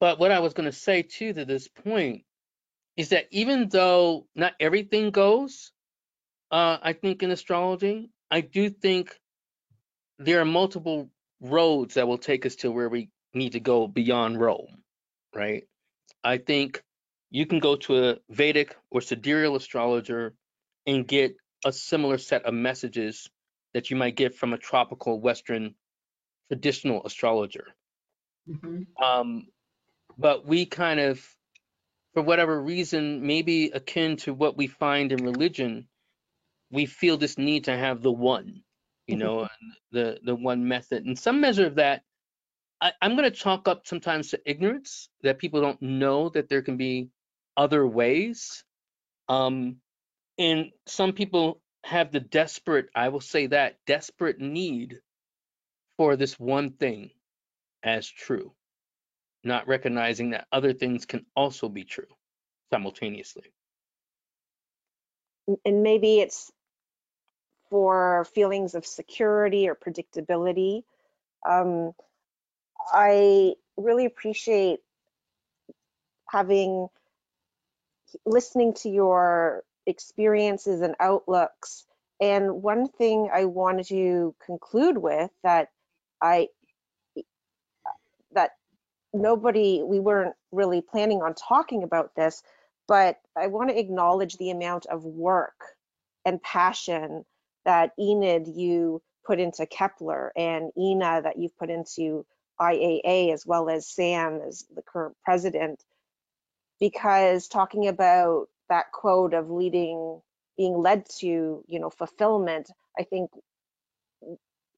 [0.00, 2.24] But what I was going to say too to this point
[2.96, 5.72] is that even though not everything goes,
[6.50, 9.18] uh, I think in astrology, I do think
[10.18, 11.10] there are multiple
[11.40, 14.84] roads that will take us to where we need to go beyond Rome,
[15.34, 15.64] right?
[16.24, 16.82] I think
[17.30, 20.34] you can go to a Vedic or sidereal astrologer
[20.86, 23.28] and get a similar set of messages
[23.74, 25.74] that you might get from a tropical Western
[26.48, 27.74] traditional astrologer.
[28.48, 28.86] Mhm.
[29.02, 29.48] Um,
[30.16, 31.36] but we kind of,
[32.14, 35.88] for whatever reason, maybe akin to what we find in religion,
[36.70, 38.64] we feel this need to have the one,
[39.08, 39.18] you Mhm.
[39.18, 39.48] know,
[39.92, 41.06] the the one method.
[41.06, 42.02] And some measure of that,
[42.80, 46.62] I, I'm going to chalk up sometimes to ignorance that people don't know that there
[46.62, 47.10] can be
[47.56, 48.64] other ways.
[49.28, 49.78] Um,
[50.38, 55.00] and some people have the desperate, I will say that, desperate need
[55.98, 57.10] for this one thing
[57.82, 58.54] as true,
[59.44, 62.06] not recognizing that other things can also be true
[62.72, 63.52] simultaneously.
[65.64, 66.52] and maybe it's
[67.70, 70.82] for feelings of security or predictability.
[71.48, 71.92] Um,
[72.92, 74.80] I really appreciate
[76.28, 76.88] having
[78.24, 81.86] listening to your experiences and outlooks.
[82.20, 85.70] And one thing I wanted to conclude with that
[86.20, 86.48] I
[88.32, 88.52] that
[89.12, 92.42] nobody we weren't really planning on talking about this,
[92.88, 95.76] but I want to acknowledge the amount of work
[96.24, 97.24] and passion
[97.66, 102.24] that Enid you put into Kepler and Ena that you've put into
[102.60, 105.84] IAA as well as Sam as the current president.
[106.80, 110.22] Because talking about that quote of leading
[110.56, 113.30] being led to you know fulfillment I think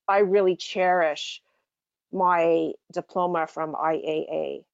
[0.09, 1.41] I really cherish
[2.13, 4.65] my diploma from IAA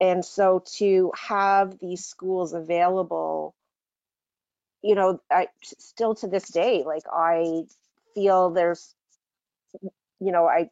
[0.00, 3.54] and so to have these schools available
[4.86, 7.62] you know i still to this day like i
[8.14, 8.94] feel there's
[10.20, 10.70] you know i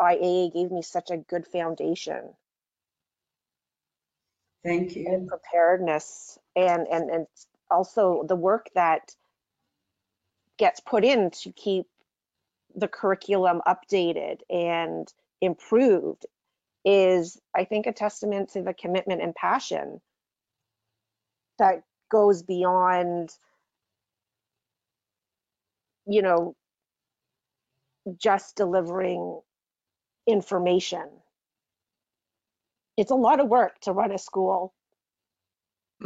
[0.00, 2.20] iaa gave me such a good foundation
[4.64, 5.06] Thank you.
[5.08, 7.26] and preparedness and and and
[7.70, 9.14] also the work that
[10.56, 11.86] gets put in to keep
[12.76, 16.24] the curriculum updated and improved
[16.84, 20.00] is i think a testament to the commitment and passion
[21.58, 21.82] that
[22.14, 23.30] goes beyond
[26.06, 26.54] you know
[28.16, 29.40] just delivering
[30.28, 31.08] information
[32.96, 34.72] it's a lot of work to run a school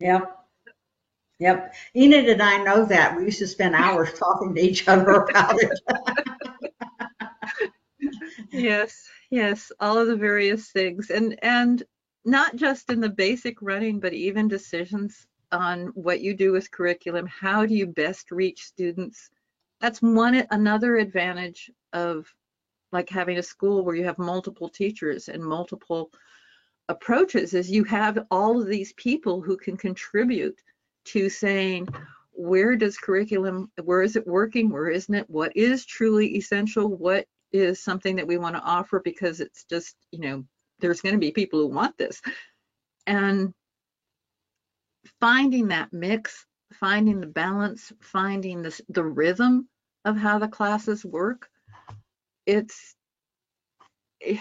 [0.00, 0.36] Yep.
[1.40, 1.74] Yep.
[1.96, 3.16] Enid and I know that.
[3.16, 5.70] We used to spend hours talking to each other about it.
[8.50, 11.82] Yes, yes, all of the various things and and
[12.24, 17.26] not just in the basic running, but even decisions on what you do with curriculum.
[17.26, 19.30] How do you best reach students?
[19.80, 22.32] That's one another advantage of
[22.92, 26.10] like having a school where you have multiple teachers and multiple
[26.88, 30.60] approaches is you have all of these people who can contribute
[31.04, 31.88] to saying
[32.32, 37.26] where does curriculum where is it working where isn't it what is truly essential what
[37.52, 40.44] is something that we want to offer because it's just you know
[40.84, 42.20] there's going to be people who want this.
[43.06, 43.54] And
[45.20, 49.68] finding that mix finding the balance finding this the rhythm
[50.04, 51.48] of how the classes work
[52.46, 52.94] it's
[54.22, 54.38] eh,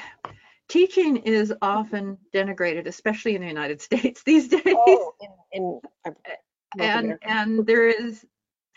[0.68, 4.62] teaching is often denigrated especially in the united states these days.
[4.66, 6.12] Oh in, in uh,
[6.80, 8.26] and and there is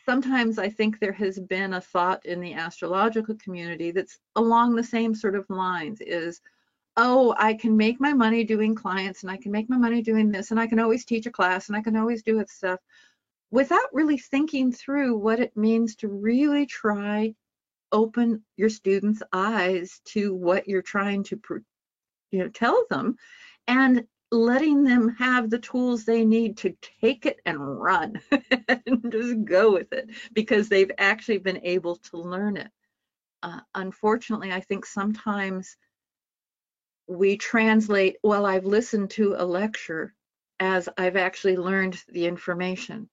[0.05, 4.85] sometimes i think there has been a thought in the astrological community that's along the
[4.85, 6.41] same sort of lines is
[6.97, 10.31] oh i can make my money doing clients and i can make my money doing
[10.31, 12.81] this and i can always teach a class and i can always do it stuff
[13.51, 17.35] without really thinking through what it means to really try
[17.93, 21.41] open your students eyes to what you're trying to
[22.31, 23.17] you know tell them
[23.69, 28.21] and letting them have the tools they need to take it and run
[28.69, 32.71] and just go with it because they've actually been able to learn it.
[33.43, 35.77] Uh, unfortunately, I think sometimes
[37.09, 40.15] we translate, well, I've listened to a lecture
[40.61, 43.09] as I've actually learned the information.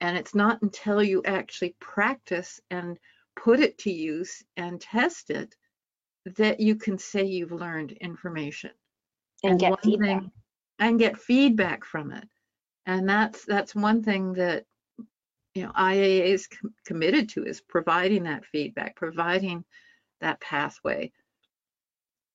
[0.00, 2.98] And it's not until you actually practice and
[3.34, 5.54] put it to use and test it
[6.36, 8.70] that you can say you've learned information
[9.44, 10.20] and get feedback.
[10.20, 10.32] thing-
[10.78, 12.28] and get feedback from it
[12.86, 14.64] and that's that's one thing that
[15.54, 19.64] you know iaa is com- committed to is providing that feedback providing
[20.20, 21.10] that pathway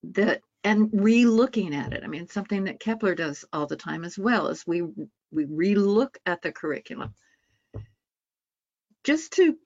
[0.04, 2.04] that and re-looking at it.
[2.04, 4.82] I mean something that kepler does all the time as well is we
[5.32, 7.14] we re-look at the curriculum.
[9.04, 9.58] Just to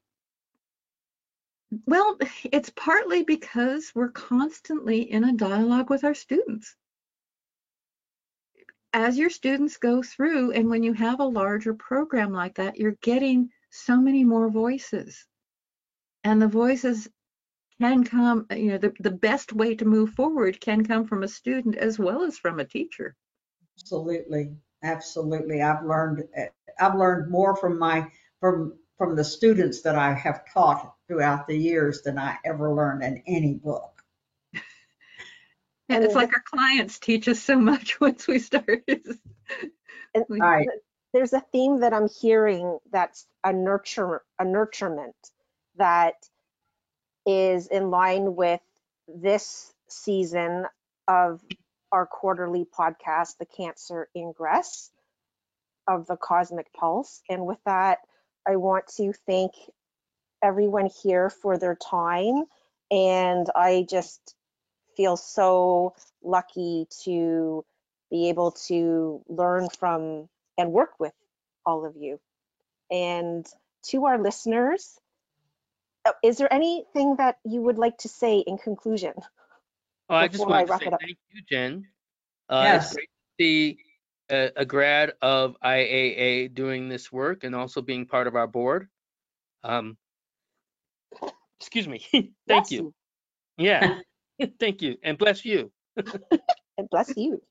[1.86, 6.76] well it's partly because we're constantly in a dialogue with our students.
[8.94, 12.98] As your students go through and when you have a larger program like that you're
[13.02, 15.26] getting so many more voices.
[16.24, 17.10] And the voices
[17.82, 21.28] can come, you know, the, the best way to move forward can come from a
[21.28, 23.15] student as well as from a teacher.
[23.78, 25.61] Absolutely, absolutely.
[25.61, 26.47] I've learned, eh,
[26.80, 31.57] I've learned more from my, from, from the students that I have taught throughout the
[31.57, 33.91] years than I ever learned in any book.
[35.89, 38.84] And it's like our clients teach us so much once we start.
[38.88, 40.67] And Right.
[41.13, 45.13] there's a theme that I'm hearing that's a nurture a nurturement
[45.78, 46.15] that
[47.26, 48.61] is in line with
[49.07, 50.65] this season
[51.07, 51.41] of
[51.91, 54.91] our quarterly podcast, The Cancer Ingress
[55.88, 57.21] of the Cosmic Pulse.
[57.30, 57.99] And with that,
[58.47, 59.53] I want to thank
[60.43, 62.43] everyone here for their time.
[62.91, 64.36] And I just
[64.95, 67.65] feel so lucky to
[68.11, 71.13] be able to learn from and work with
[71.65, 72.19] all of you.
[72.91, 73.45] And
[73.88, 74.99] to our listeners,
[76.24, 79.14] is there anything that you would like to say in conclusion?
[80.10, 80.99] Oh, I just before I want to wrap say it up.
[81.01, 81.88] thank you, Jen.
[82.49, 82.86] Uh, Yes.
[82.86, 83.78] It's great to see
[84.30, 88.88] a, a grad of IAA doing this work and also being part of our board.
[89.64, 89.97] Um,
[91.60, 92.06] excuse me.
[92.14, 92.93] thank Bless you.
[93.58, 93.99] Yeah.
[94.60, 94.97] thank you.
[95.03, 95.72] And bless you.
[96.78, 97.41] And bless you.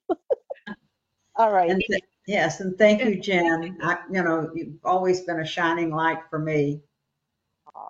[1.37, 1.71] all right.
[1.71, 3.79] And th- yes, and thank you, Jen.
[3.83, 6.83] I, you know, you've always been a shining light for me.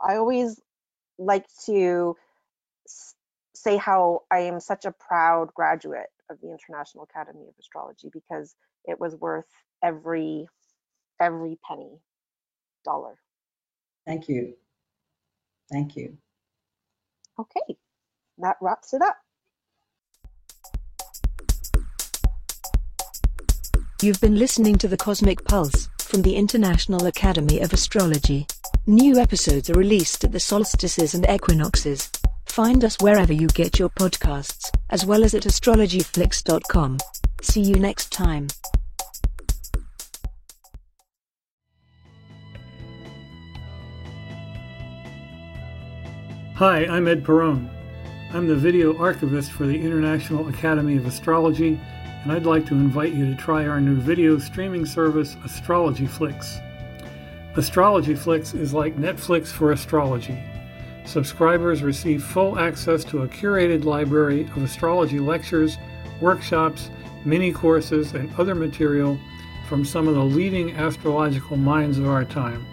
[0.04, 0.60] I always
[1.18, 2.16] like to
[3.54, 8.54] say how I am such a proud graduate of the International Academy of Astrology because
[8.84, 9.46] it was worth
[9.82, 10.46] every
[11.20, 12.00] every penny
[12.84, 13.14] dollar.
[14.06, 14.54] Thank you.
[15.72, 16.18] Thank you.
[17.38, 17.76] Okay,
[18.38, 19.16] that wraps it up.
[24.02, 28.46] You've been listening to the Cosmic Pulse from the International Academy of Astrology.
[28.86, 32.10] New episodes are released at the solstices and equinoxes.
[32.44, 36.98] Find us wherever you get your podcasts, as well as at astrologyflix.com.
[37.40, 38.48] See you next time.
[46.56, 47.70] Hi, I'm Ed Perrone.
[48.34, 51.80] I'm the video archivist for the International Academy of Astrology,
[52.22, 56.58] and I'd like to invite you to try our new video streaming service, Astrology Flix.
[57.56, 60.36] Astrology Flix is like Netflix for astrology.
[61.04, 65.78] Subscribers receive full access to a curated library of astrology lectures,
[66.20, 66.90] workshops,
[67.24, 69.16] mini courses, and other material
[69.68, 72.66] from some of the leading astrological minds of our time.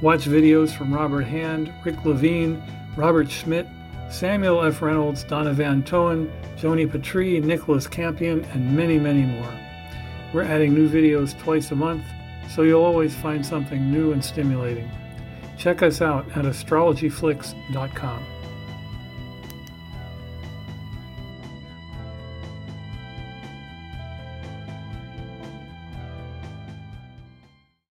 [0.00, 2.62] Watch videos from Robert Hand, Rick Levine,
[2.96, 3.66] Robert Schmidt,
[4.10, 4.80] Samuel F.
[4.80, 9.52] Reynolds, Donna Van Toen, Joni Patry, Nicholas Campion, and many, many more.
[10.32, 12.04] We're adding new videos twice a month,
[12.54, 14.90] so you'll always find something new and stimulating.
[15.56, 18.31] Check us out at astrologyflix.com.